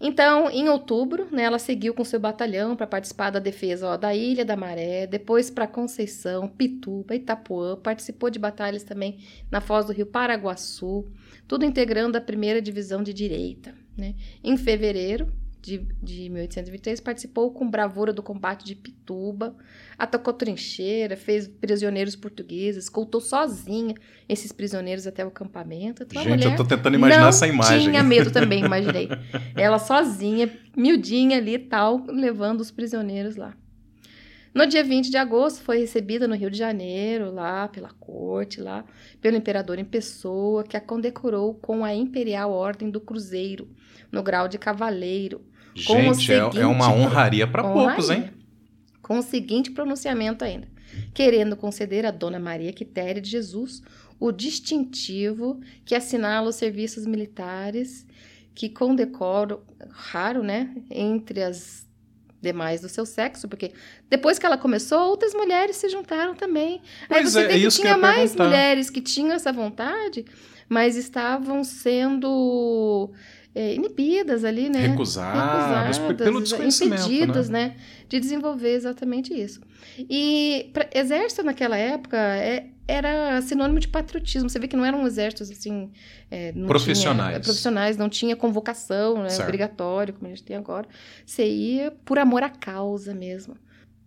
Então, 0.00 0.50
em 0.50 0.68
outubro, 0.68 1.26
né, 1.30 1.44
ela 1.44 1.58
seguiu 1.58 1.94
com 1.94 2.04
seu 2.04 2.20
batalhão 2.20 2.76
para 2.76 2.86
participar 2.86 3.30
da 3.30 3.38
defesa 3.38 3.88
ó, 3.88 3.96
da 3.96 4.14
Ilha 4.14 4.44
da 4.44 4.56
Maré, 4.56 5.06
depois 5.06 5.50
para 5.50 5.66
Conceição, 5.66 6.48
Pituba, 6.48 7.14
Itapuã, 7.14 7.76
participou 7.76 8.28
de 8.28 8.38
batalhas 8.38 8.82
também 8.82 9.18
na 9.50 9.60
foz 9.60 9.86
do 9.86 9.92
rio 9.92 10.06
Paraguaçu, 10.06 11.06
tudo 11.48 11.64
integrando 11.64 12.18
a 12.18 12.20
primeira 12.20 12.60
divisão 12.60 13.02
de 13.02 13.14
direita. 13.14 13.74
Né? 13.96 14.14
Em 14.44 14.56
fevereiro, 14.58 15.32
de, 15.66 15.78
de 16.00 16.30
1823, 16.30 17.00
participou 17.00 17.50
com 17.50 17.68
bravura 17.68 18.12
do 18.12 18.22
combate 18.22 18.64
de 18.64 18.76
Pituba, 18.76 19.56
atacou 19.98 20.32
trincheira, 20.32 21.16
fez 21.16 21.48
prisioneiros 21.48 22.14
portugueses, 22.14 22.84
escoltou 22.84 23.20
sozinha 23.20 23.92
esses 24.28 24.52
prisioneiros 24.52 25.08
até 25.08 25.24
o 25.24 25.28
acampamento. 25.28 26.04
Então, 26.04 26.22
Gente, 26.22 26.46
eu 26.46 26.54
tô 26.54 26.64
tentando 26.64 26.94
imaginar 26.94 27.28
essa 27.28 27.48
imagem. 27.48 27.90
tinha 27.90 28.02
medo 28.04 28.30
também, 28.30 28.62
imaginei. 28.64 29.08
Ela 29.56 29.80
sozinha, 29.80 30.48
miudinha 30.76 31.38
ali 31.38 31.54
e 31.54 31.58
tal, 31.58 32.04
levando 32.06 32.60
os 32.60 32.70
prisioneiros 32.70 33.34
lá. 33.34 33.52
No 34.54 34.66
dia 34.68 34.84
20 34.84 35.10
de 35.10 35.16
agosto, 35.16 35.62
foi 35.62 35.78
recebida 35.78 36.28
no 36.28 36.36
Rio 36.36 36.50
de 36.50 36.56
Janeiro, 36.56 37.32
lá 37.32 37.66
pela 37.66 37.90
corte, 37.90 38.60
lá 38.60 38.84
pelo 39.20 39.36
imperador 39.36 39.80
em 39.80 39.84
pessoa, 39.84 40.62
que 40.62 40.76
a 40.76 40.80
condecorou 40.80 41.54
com 41.54 41.84
a 41.84 41.92
Imperial 41.92 42.52
Ordem 42.52 42.88
do 42.88 43.00
Cruzeiro, 43.00 43.68
no 44.10 44.22
grau 44.22 44.46
de 44.48 44.56
cavaleiro, 44.58 45.44
Gente, 45.76 46.26
seguinte, 46.26 46.58
é 46.58 46.66
uma 46.66 46.90
honraria 46.92 47.46
para 47.46 47.62
poucos, 47.62 48.10
hein? 48.10 48.30
Com 49.02 49.18
o 49.18 49.22
seguinte 49.22 49.70
pronunciamento 49.70 50.44
ainda: 50.44 50.66
querendo 51.14 51.56
conceder 51.56 52.06
a 52.06 52.10
Dona 52.10 52.38
Maria 52.40 52.72
Quitéria 52.72 53.20
de 53.20 53.30
Jesus 53.30 53.82
o 54.18 54.32
distintivo 54.32 55.60
que 55.84 55.94
assinala 55.94 56.48
os 56.48 56.56
serviços 56.56 57.06
militares 57.06 58.06
que 58.54 58.70
com 58.70 58.94
decoro 58.94 59.62
raro, 59.90 60.42
né, 60.42 60.74
entre 60.90 61.42
as 61.42 61.86
demais 62.40 62.80
do 62.80 62.88
seu 62.88 63.04
sexo, 63.04 63.48
porque 63.48 63.72
depois 64.08 64.38
que 64.38 64.46
ela 64.46 64.56
começou, 64.56 65.00
outras 65.10 65.34
mulheres 65.34 65.76
se 65.76 65.88
juntaram 65.88 66.34
também. 66.34 66.80
Aí 67.02 67.20
Pois 67.20 67.32
você 67.32 67.40
é, 67.40 67.46
vê 67.48 67.52
é 67.54 67.56
que 67.58 67.62
que 67.64 67.70
tinha 67.70 67.88
ia 67.90 67.96
mais 67.98 68.30
perguntar. 68.32 68.44
mulheres 68.44 68.90
que 68.90 69.00
tinham 69.00 69.32
essa 69.32 69.52
vontade, 69.52 70.24
mas 70.68 70.96
estavam 70.96 71.62
sendo 71.64 73.12
é, 73.58 73.74
inibidas 73.74 74.44
ali, 74.44 74.68
né? 74.68 74.86
Recusadas, 74.88 75.98
p- 75.98 76.04
pelo 76.14 76.38
Recusadas, 76.38 76.48
desconhecimento, 76.50 77.02
impedidas, 77.10 77.48
né? 77.48 77.68
né? 77.68 77.76
De 78.06 78.20
desenvolver 78.20 78.74
exatamente 78.74 79.32
isso. 79.32 79.60
E 79.98 80.70
pra, 80.74 80.86
exército 80.94 81.42
naquela 81.42 81.76
época 81.76 82.18
é- 82.18 82.66
era 82.86 83.40
sinônimo 83.40 83.80
de 83.80 83.88
patriotismo. 83.88 84.48
Você 84.50 84.58
vê 84.58 84.68
que 84.68 84.76
não 84.76 84.84
eram 84.84 85.06
exércitos 85.06 85.50
assim. 85.50 85.90
é, 86.30 86.52
não 86.52 86.66
Profissionais. 86.68 87.30
Tinha, 87.32 87.40
profissionais, 87.40 87.96
não 87.96 88.08
tinha 88.10 88.36
convocação, 88.36 89.22
né? 89.22 89.28
Obrigatório, 89.44 90.12
como 90.14 90.26
a 90.26 90.28
gente 90.30 90.42
tem 90.44 90.54
agora. 90.56 90.86
Você 91.24 91.44
ia 91.48 91.90
por 92.04 92.18
amor 92.18 92.42
à 92.42 92.50
causa 92.50 93.14
mesmo. 93.14 93.56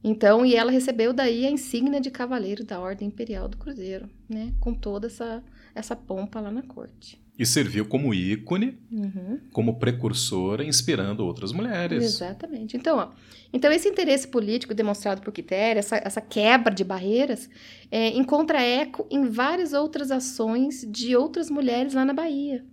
Então, 0.04 0.46
e 0.46 0.56
ela 0.56 0.72
recebeu 0.72 1.12
daí 1.12 1.46
a 1.46 1.50
insígnia 1.52 2.00
de 2.00 2.10
cavaleiro 2.10 2.64
da 2.64 2.80
Ordem 2.80 3.08
Imperial 3.10 3.48
do 3.50 3.58
Cruzeiro, 3.58 4.08
né? 4.30 4.54
Com 4.62 4.74
toda 4.74 5.08
essa, 5.08 5.44
essa 5.76 5.96
pompa 5.96 6.40
lá 6.40 6.50
na 6.52 6.62
corte. 6.62 7.20
E 7.40 7.46
serviu 7.46 7.86
como 7.86 8.14
ícone, 8.14 8.78
Uhum. 8.92 9.40
como 9.54 9.80
precursora, 9.80 10.62
inspirando 10.64 11.26
outras 11.26 11.54
mulheres. 11.54 12.04
Exatamente. 12.04 12.76
Então, 12.76 12.98
ó, 12.98 13.10
então 13.54 13.72
esse 13.72 13.88
interesse 13.88 14.28
político 14.28 14.74
demonstrado 14.74 15.22
por 15.22 15.32
Quitéria, 15.32 15.80
essa, 15.80 15.96
essa 16.04 16.20
quebra 16.20 16.74
de 16.76 16.84
barreiras, 16.84 17.50
é, 17.90 18.10
encontra 18.10 18.62
eco 18.62 19.08
em 19.10 19.26
várias 19.30 19.72
outras 19.72 20.12
ações 20.12 20.86
de 20.86 21.16
outras 21.16 21.50
mulheres 21.50 21.94
lá 21.94 22.04
na 22.04 22.14
Bahia. 22.14 22.66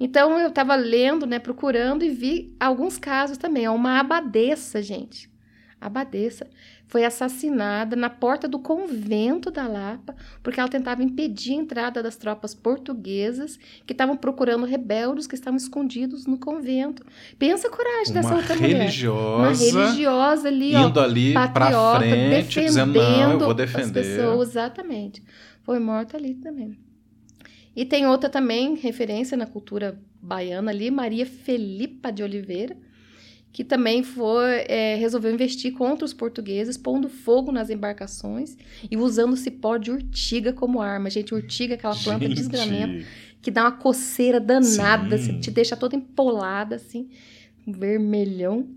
Então, 0.00 0.38
eu 0.38 0.48
estava 0.50 0.76
lendo, 0.76 1.26
né, 1.26 1.40
procurando 1.40 2.04
e 2.04 2.10
vi 2.10 2.54
alguns 2.60 2.96
casos 2.98 3.36
também. 3.36 3.66
Ó, 3.66 3.74
uma 3.74 3.98
abadesa, 3.98 4.80
gente. 4.80 5.28
Abadesa 5.80 6.46
foi 6.88 7.04
assassinada 7.04 7.94
na 7.94 8.10
porta 8.10 8.48
do 8.48 8.58
convento 8.58 9.50
da 9.50 9.68
Lapa 9.68 10.16
porque 10.42 10.58
ela 10.58 10.68
tentava 10.68 11.02
impedir 11.02 11.52
a 11.52 11.56
entrada 11.56 12.02
das 12.02 12.16
tropas 12.16 12.54
portuguesas 12.54 13.58
que 13.86 13.92
estavam 13.92 14.16
procurando 14.16 14.64
rebeldes 14.66 15.26
que 15.26 15.34
estavam 15.34 15.58
escondidos 15.58 16.26
no 16.26 16.38
convento. 16.38 17.04
Pensa 17.38 17.68
a 17.68 17.70
coragem 17.70 18.14
dessa 18.14 18.34
outra 18.34 18.56
mulher. 18.56 18.74
Uma 18.74 18.78
religiosa 18.84 19.64
religiosa 19.64 20.48
ali, 20.48 20.74
ó, 20.74 20.88
indo 20.88 21.00
ali 21.00 21.32
pra 21.32 21.48
patriota, 21.48 21.98
frente, 22.00 22.60
dizendo, 22.60 22.94
não, 22.94 23.02
eu 23.02 23.04
defendendo 23.04 23.38
vou 23.38 23.50
as 23.50 23.56
defender. 23.56 23.92
pessoas, 23.92 24.48
exatamente. 24.48 25.22
Foi 25.62 25.78
morta 25.78 26.16
ali 26.16 26.34
também. 26.34 26.78
E 27.76 27.84
tem 27.84 28.06
outra 28.06 28.28
também, 28.28 28.74
referência 28.74 29.36
na 29.36 29.46
cultura 29.46 30.00
baiana 30.20 30.70
ali, 30.70 30.90
Maria 30.90 31.26
Felipa 31.26 32.10
de 32.10 32.22
Oliveira, 32.22 32.76
que 33.58 33.64
também 33.64 34.04
foi, 34.04 34.64
é, 34.68 34.94
resolveu 35.00 35.34
investir 35.34 35.72
contra 35.72 36.04
os 36.04 36.12
portugueses, 36.14 36.76
pondo 36.76 37.08
fogo 37.08 37.50
nas 37.50 37.70
embarcações 37.70 38.56
e 38.88 38.96
usando 38.96 39.34
cipó 39.36 39.76
de 39.76 39.90
urtiga 39.90 40.52
como 40.52 40.80
arma. 40.80 41.10
Gente, 41.10 41.34
urtiga 41.34 41.74
é 41.74 41.76
aquela 41.76 41.96
planta 41.96 42.24
Gente, 42.24 42.36
desgramenta 42.36 43.04
que 43.42 43.50
dá 43.50 43.64
uma 43.64 43.72
coceira 43.72 44.38
danada, 44.38 45.18
Sim. 45.18 45.30
assim, 45.32 45.40
te 45.40 45.50
deixa 45.50 45.76
toda 45.76 45.96
empolada, 45.96 46.76
assim, 46.76 47.08
vermelhão. 47.66 48.68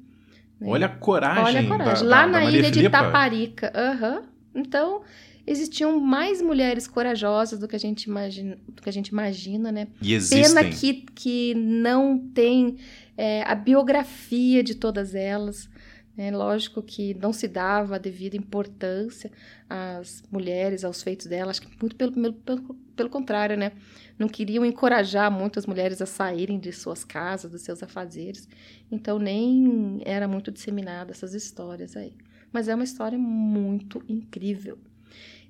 né? 0.60 0.67
Olha 0.67 0.88
a 0.88 0.89
coragem. 0.89 1.44
Olha 1.44 1.60
a 1.60 1.67
coragem. 1.67 2.04
da- 2.04 2.10
Lá 2.10 2.22
da- 2.22 2.26
da 2.26 2.32
na 2.39 2.44
Maria 2.46 2.60
ilha 2.60 2.72
de. 2.72 2.89
Taparica. 2.89 3.72
Aham. 3.76 4.24
Então, 4.56 5.02
existiam 5.46 6.00
mais 6.00 6.41
mulheres 6.41 6.88
corajosas 6.88 7.60
do 7.60 7.67
que 7.67 7.76
a 7.76 7.80
gente 7.80 8.04
imagina, 8.06 8.58
do 8.67 8.82
que 8.82 8.89
a 8.89 8.94
gente 8.94 9.10
imagina 9.10 9.72
né? 9.72 9.88
E 10.02 10.13
existem. 10.13 10.44
Pena 10.44 10.70
que, 10.76 11.06
que 11.15 11.54
não 11.56 12.17
tem 12.17 12.78
é, 13.17 13.43
a 13.43 13.56
biografia 13.56 14.63
de 14.63 14.76
todas 14.76 15.15
elas. 15.15 15.69
né? 16.15 16.32
Lógico 16.32 16.82
que 16.82 17.13
não 17.15 17.34
se 17.34 17.47
dava 17.47 17.95
a 17.95 18.00
devida 18.00 18.38
importância 18.38 19.32
às 19.69 20.24
mulheres, 20.32 20.84
aos 20.84 21.02
feitos 21.02 21.28
delas. 21.28 21.58
Acho 21.58 21.67
que 21.67 21.78
muito 21.80 21.95
pelo, 21.95 22.12
pelo, 22.12 22.34
pelo, 22.34 22.76
pelo 22.95 23.10
contrário, 23.10 23.58
né? 23.58 23.71
Não 24.17 24.28
queriam 24.28 24.65
encorajar 24.65 25.32
muito 25.32 25.58
as 25.58 25.65
mulheres 25.65 26.02
a 26.02 26.06
saírem 26.06 26.60
de 26.60 26.71
suas 26.71 27.04
casas, 27.04 27.52
dos 27.52 27.62
seus 27.62 27.82
afazeres. 27.82 28.47
Então, 28.91 29.17
nem 29.17 30.02
era 30.06 30.28
muito 30.28 30.52
disseminada 30.52 31.12
essas 31.12 31.34
histórias 31.34 31.95
aí. 31.95 32.13
Mas 32.52 32.67
é 32.67 32.76
uma 32.76 32.84
história 32.84 33.17
muito 33.17 34.04
incrível. 34.08 34.78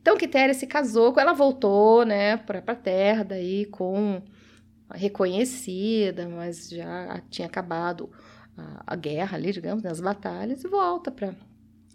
Então, 0.01 0.17
Quitéria 0.17 0.53
se 0.53 0.65
casou, 0.65 1.13
ela 1.19 1.33
voltou, 1.33 2.05
né, 2.05 2.37
para 2.37 2.63
a 2.65 2.75
terra 2.75 3.23
daí 3.23 3.65
com 3.65 4.21
reconhecida, 4.95 6.27
mas 6.27 6.69
já 6.69 7.21
tinha 7.29 7.47
acabado 7.47 8.09
a, 8.57 8.83
a 8.87 8.95
guerra 8.95 9.37
ali, 9.37 9.51
digamos, 9.51 9.83
né, 9.83 9.89
as 9.89 10.01
batalhas, 10.01 10.63
e 10.63 10.67
volta 10.67 11.11
para 11.11 11.33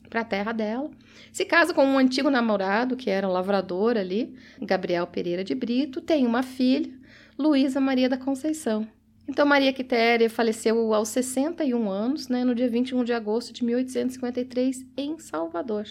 para 0.08 0.20
a 0.20 0.24
terra 0.24 0.52
dela. 0.52 0.88
Se 1.32 1.44
casa 1.44 1.74
com 1.74 1.84
um 1.84 1.98
antigo 1.98 2.30
namorado, 2.30 2.96
que 2.96 3.10
era 3.10 3.28
um 3.28 3.32
lavrador 3.32 3.96
ali, 3.96 4.34
Gabriel 4.62 5.06
Pereira 5.06 5.42
de 5.42 5.54
Brito, 5.54 6.00
tem 6.00 6.26
uma 6.26 6.42
filha, 6.44 6.92
Luísa 7.38 7.80
Maria 7.80 8.08
da 8.08 8.16
Conceição. 8.16 8.86
Então, 9.28 9.44
Maria 9.44 9.72
Quitéria 9.72 10.30
faleceu 10.30 10.94
aos 10.94 11.08
61 11.08 11.90
anos, 11.90 12.28
né, 12.28 12.44
no 12.44 12.54
dia 12.54 12.68
21 12.68 13.02
de 13.02 13.12
agosto 13.12 13.52
de 13.52 13.64
1853, 13.64 14.86
em 14.96 15.18
Salvador. 15.18 15.84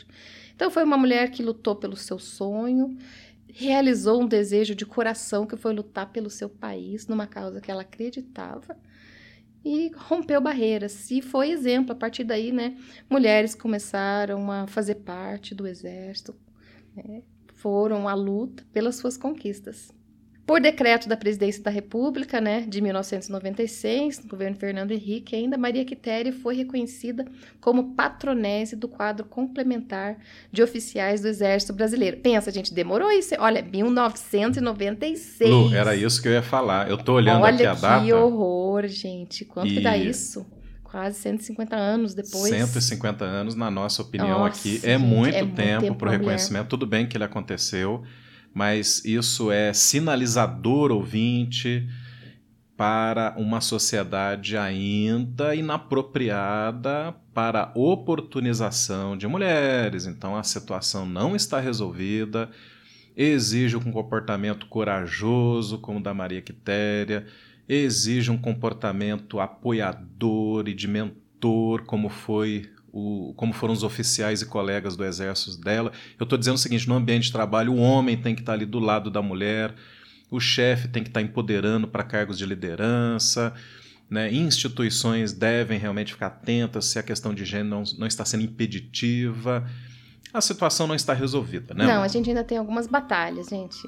Então, 0.55 0.71
foi 0.71 0.85
uma 0.85 0.97
mulher 0.97 1.29
que 1.31 1.43
lutou 1.43 1.75
pelo 1.75 1.97
seu 1.97 2.17
sonho, 2.17 2.97
realizou 3.57 4.21
um 4.21 4.27
desejo 4.27 4.75
de 4.75 4.85
coração 4.85 5.47
que 5.47 5.55
foi 5.55 5.73
lutar 5.73 6.11
pelo 6.11 6.29
seu 6.29 6.49
país, 6.49 7.07
numa 7.07 7.25
causa 7.25 7.61
que 7.61 7.71
ela 7.71 7.83
acreditava, 7.83 8.77
e 9.63 9.89
rompeu 9.95 10.41
barreiras. 10.41 11.09
E 11.09 11.21
foi 11.21 11.51
exemplo. 11.51 11.93
A 11.93 11.95
partir 11.95 12.25
daí, 12.25 12.51
né, 12.51 12.77
mulheres 13.09 13.55
começaram 13.55 14.51
a 14.51 14.67
fazer 14.67 14.95
parte 14.95 15.55
do 15.55 15.65
exército, 15.65 16.35
né, 16.93 17.23
foram 17.53 18.09
à 18.09 18.13
luta 18.13 18.65
pelas 18.73 18.97
suas 18.97 19.15
conquistas. 19.17 19.94
Por 20.45 20.61
decreto 20.61 21.09
da 21.09 21.17
Presidência 21.17 21.63
da 21.63 21.71
República, 21.71 22.39
né, 22.39 22.61
de 22.67 22.79
1996, 22.79 24.19
no 24.23 24.29
governo 24.29 24.55
Fernando 24.55 24.91
Henrique, 24.91 25.35
ainda 25.35 25.57
Maria 25.57 25.83
Quitéria 25.83 26.31
foi 26.31 26.55
reconhecida 26.55 27.25
como 27.59 27.95
patronese 27.95 28.75
do 28.75 28.87
quadro 28.87 29.25
complementar 29.25 30.17
de 30.51 30.61
oficiais 30.61 31.21
do 31.21 31.27
Exército 31.27 31.73
Brasileiro. 31.73 32.17
Pensa, 32.17 32.51
gente, 32.51 32.71
demorou 32.75 33.11
isso. 33.11 33.33
Olha, 33.39 33.63
1996. 33.63 35.49
Lu, 35.49 35.73
era 35.73 35.95
isso 35.95 36.21
que 36.21 36.27
eu 36.27 36.33
ia 36.33 36.43
falar. 36.43 36.89
Eu 36.89 36.97
tô 36.97 37.13
olhando 37.13 37.41
Olha 37.43 37.55
aqui 37.55 37.65
a 37.65 37.75
que 37.75 37.81
data. 37.81 38.15
horror, 38.15 38.87
gente. 38.87 39.45
Quanto 39.45 39.73
que 39.73 39.79
dá 39.81 39.97
E- 39.97 40.09
isso? 40.09 40.45
Quase 40.83 41.19
150 41.19 41.75
anos 41.75 42.13
depois. 42.13 42.53
150 42.53 43.25
anos, 43.25 43.53
na 43.55 43.69
nossa 43.69 44.01
opinião 44.01 44.39
Nossa, 44.39 44.59
aqui, 44.59 44.79
é 44.83 44.97
muito 44.97 45.35
é 45.35 45.45
tempo 45.45 45.95
para 45.95 46.07
o 46.07 46.11
reconhecimento. 46.11 46.69
Tudo 46.69 46.85
bem 46.87 47.05
que 47.05 47.17
ele 47.17 47.23
aconteceu, 47.25 48.01
mas 48.55 49.03
isso 49.03 49.51
é 49.51 49.73
sinalizador, 49.73 50.89
ouvinte, 50.89 51.85
para 52.77 53.35
uma 53.37 53.59
sociedade 53.59 54.55
ainda 54.55 55.53
inapropriada 55.53 57.13
para 57.33 57.73
oportunização 57.75 59.17
de 59.17 59.27
mulheres. 59.27 60.05
Então 60.05 60.37
a 60.37 60.43
situação 60.43 61.05
não 61.05 61.35
está 61.35 61.59
resolvida, 61.59 62.49
exige 63.15 63.75
um 63.75 63.91
comportamento 63.91 64.67
corajoso, 64.67 65.77
como 65.79 65.99
o 65.99 66.03
da 66.03 66.13
Maria 66.13 66.41
Quitéria, 66.41 67.27
exige 67.67 68.31
um 68.31 68.37
comportamento 68.37 69.41
apoiador 69.41 70.69
e 70.69 70.73
de 70.73 70.87
mentor, 70.87 71.83
como 71.83 72.07
foi 72.07 72.69
o, 72.95 73.33
como 73.35 73.51
foram 73.51 73.73
os 73.73 73.83
oficiais 73.83 74.41
e 74.41 74.45
colegas 74.45 74.95
do 74.95 75.03
exército 75.03 75.59
dela. 75.59 75.91
Eu 76.17 76.23
estou 76.23 76.39
dizendo 76.39 76.55
o 76.55 76.57
seguinte: 76.57 76.87
no 76.87 76.95
ambiente 76.95 77.25
de 77.25 77.31
trabalho, 77.33 77.73
o 77.73 77.77
homem 77.77 78.15
tem 78.15 78.33
que 78.33 78.41
estar 78.41 78.53
ali 78.53 78.65
do 78.65 78.79
lado 78.79 79.11
da 79.11 79.21
mulher, 79.21 79.75
o 80.31 80.39
chefe 80.39 80.87
tem 80.87 81.03
que 81.03 81.09
estar 81.09 81.21
empoderando 81.21 81.89
para 81.89 82.05
cargos 82.05 82.37
de 82.37 82.45
liderança. 82.45 83.53
Né? 84.09 84.31
Instituições 84.31 85.33
devem 85.33 85.77
realmente 85.77 86.13
ficar 86.13 86.27
atentas 86.27 86.85
se 86.85 86.97
a 86.97 87.03
questão 87.03 87.33
de 87.33 87.43
gênero 87.43 87.69
não, 87.69 87.83
não 87.97 88.07
está 88.07 88.23
sendo 88.23 88.45
impeditiva. 88.45 89.69
A 90.33 90.39
situação 90.39 90.87
não 90.87 90.95
está 90.95 91.13
resolvida, 91.13 91.73
né? 91.73 91.85
Não, 91.85 92.01
a 92.01 92.07
gente 92.07 92.29
ainda 92.29 92.43
tem 92.43 92.57
algumas 92.57 92.87
batalhas, 92.87 93.47
gente. 93.47 93.79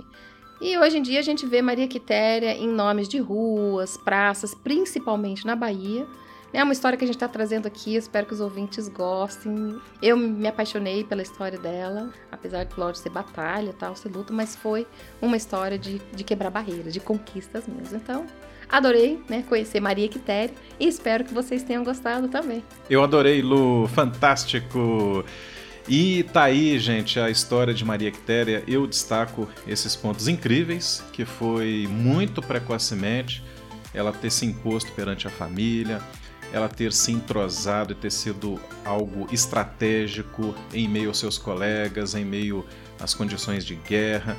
E 0.59 0.77
hoje 0.77 0.97
em 0.97 1.01
dia 1.01 1.19
a 1.19 1.23
gente 1.23 1.45
vê 1.45 1.61
Maria 1.61 1.87
Quitéria 1.87 2.57
em 2.57 2.67
nomes 2.67 3.07
de 3.07 3.19
ruas, 3.19 3.95
praças, 3.95 4.53
principalmente 4.55 5.45
na 5.45 5.55
Bahia. 5.55 6.05
É 6.53 6.63
uma 6.63 6.71
história 6.71 6.97
que 6.97 7.03
a 7.03 7.07
gente 7.07 7.17
está 7.17 7.27
trazendo 7.27 7.67
aqui, 7.67 7.95
espero 7.95 8.25
que 8.25 8.33
os 8.33 8.39
ouvintes 8.39 8.87
gostem. 8.87 9.79
Eu 10.01 10.15
me 10.15 10.47
apaixonei 10.47 11.03
pela 11.03 11.21
história 11.21 11.59
dela, 11.59 12.09
apesar 12.31 12.63
de, 12.63 12.79
lógico, 12.79 13.03
ser 13.03 13.09
batalha 13.09 13.73
tal, 13.77 13.95
ser 13.95 14.09
luta, 14.09 14.31
mas 14.31 14.55
foi 14.55 14.87
uma 15.21 15.35
história 15.35 15.77
de, 15.77 15.99
de 16.13 16.23
quebrar 16.23 16.49
barreiras, 16.49 16.93
de 16.93 17.01
conquistas 17.01 17.67
mesmo. 17.67 17.97
Então, 17.97 18.25
adorei 18.69 19.21
né, 19.29 19.43
conhecer 19.47 19.81
Maria 19.81 20.07
Quitéria 20.07 20.55
e 20.79 20.87
espero 20.87 21.25
que 21.25 21.33
vocês 21.33 21.63
tenham 21.63 21.83
gostado 21.83 22.29
também. 22.29 22.63
Eu 22.89 23.03
adorei, 23.03 23.41
Lu, 23.41 23.87
fantástico! 23.89 25.25
E 25.89 26.23
tá 26.33 26.43
aí, 26.43 26.77
gente, 26.79 27.17
a 27.17 27.29
história 27.29 27.73
de 27.73 27.83
Maria 27.85 28.11
Quitéria. 28.11 28.63
Eu 28.67 28.87
destaco 28.87 29.47
esses 29.65 29.95
pontos 29.95 30.27
incríveis, 30.27 31.03
que 31.13 31.23
foi 31.23 31.87
muito 31.89 32.41
precocemente 32.41 33.43
ela 33.93 34.11
ter 34.11 34.29
se 34.29 34.45
imposto 34.45 34.91
perante 34.91 35.27
a 35.27 35.29
família, 35.29 36.01
ela 36.51 36.69
ter 36.69 36.93
se 36.93 37.11
entrosado 37.11 37.91
e 37.91 37.95
ter 37.95 38.11
sido 38.11 38.59
algo 38.85 39.27
estratégico 39.31 40.55
em 40.73 40.87
meio 40.87 41.09
aos 41.09 41.19
seus 41.19 41.37
colegas, 41.37 42.15
em 42.15 42.25
meio 42.25 42.65
às 42.99 43.13
condições 43.13 43.65
de 43.65 43.75
guerra. 43.75 44.37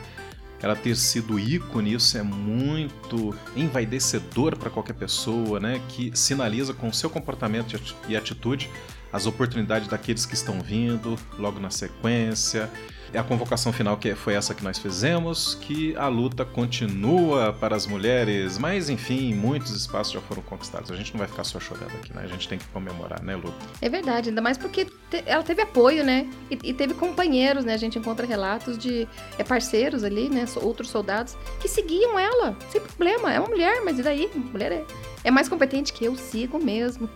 Ela 0.61 0.75
ter 0.75 0.97
sido 0.97 1.39
ícone, 1.39 1.95
isso 1.95 2.19
é 2.19 2.23
muito 2.23 3.35
envaidecedor 3.55 4.57
para 4.57 4.69
qualquer 4.69 4.95
pessoa, 4.95 5.61
né? 5.61 5.81
Que 5.89 6.11
sinaliza 6.15 6.75
com 6.75 6.89
o 6.89 6.95
seu 6.95 7.09
comportamento 7.09 7.81
e 8.09 8.17
atitude 8.17 8.69
as 9.13 9.27
oportunidades 9.27 9.89
daqueles 9.89 10.27
que 10.27 10.35
estão 10.35 10.61
vindo 10.61 11.17
logo 11.39 11.61
na 11.61 11.71
sequência. 11.71 12.69
A 13.15 13.23
convocação 13.23 13.73
final 13.73 13.97
que 13.97 14.15
foi 14.15 14.35
essa 14.35 14.55
que 14.55 14.63
nós 14.63 14.79
fizemos, 14.79 15.55
que 15.55 15.97
a 15.97 16.09
luta 16.09 16.45
continua 16.45 17.53
para 17.53 17.75
as 17.75 17.87
mulheres, 17.87 18.59
mas 18.59 18.91
enfim, 18.91 19.35
muitos 19.35 19.73
espaços 19.73 20.13
já 20.13 20.21
foram 20.21 20.43
conquistados. 20.43 20.91
A 20.91 20.97
gente 20.97 21.13
não 21.13 21.19
vai 21.19 21.29
ficar 21.29 21.45
só 21.45 21.59
chorando 21.59 21.95
aqui, 21.97 22.15
né? 22.15 22.23
A 22.25 22.27
gente 22.27 22.47
tem 22.47 22.59
que 22.59 22.67
comemorar, 22.67 23.23
né, 23.23 23.35
Lu? 23.35 23.55
É 23.81 23.89
verdade, 23.89 24.29
ainda 24.29 24.43
mais 24.43 24.59
porque 24.59 24.85
te, 24.85 25.23
ela 25.25 25.43
teve 25.43 25.63
apoio, 25.63 26.05
né? 26.05 26.29
E, 26.51 26.59
e, 26.65 26.75
teve 26.75 26.95
companheiros, 26.95 27.65
né? 27.65 27.75
A 27.75 27.79
gente 27.79 27.99
encontra 27.99 28.27
relatos 28.27 28.77
de 28.77 29.09
é, 29.39 29.45
parceiros 29.45 30.05
ali, 30.05 30.29
né? 30.29 30.45
Outros 30.57 30.91
soldados 30.91 31.37
que 31.61 31.69
seguiam 31.69 32.19
ela, 32.19 32.57
sem 32.71 32.81
problema. 32.81 33.33
É 33.33 33.41
uma 33.41 33.49
mulher, 33.49 33.83
mas 33.85 33.99
e 33.99 34.03
daí? 34.03 34.31
mulher 34.35 34.73
é, 34.73 34.85
é 35.25 35.31
mais 35.31 35.49
competente 35.49 35.93
que 35.93 36.05
eu, 36.05 36.15
sigo 36.17 36.63
mesmo. 36.63 37.09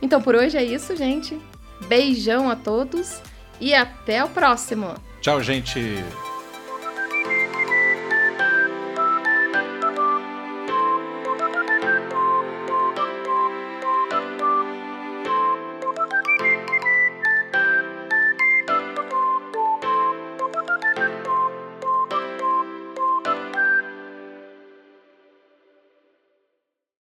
Então 0.00 0.20
por 0.20 0.34
hoje 0.34 0.56
é 0.56 0.64
isso, 0.64 0.96
gente. 0.96 1.38
Beijão 1.86 2.48
a 2.50 2.56
todos 2.56 3.20
e 3.60 3.74
até 3.74 4.24
o 4.24 4.28
próximo. 4.28 4.94
Tchau, 5.24 5.40
gente. 5.40 6.04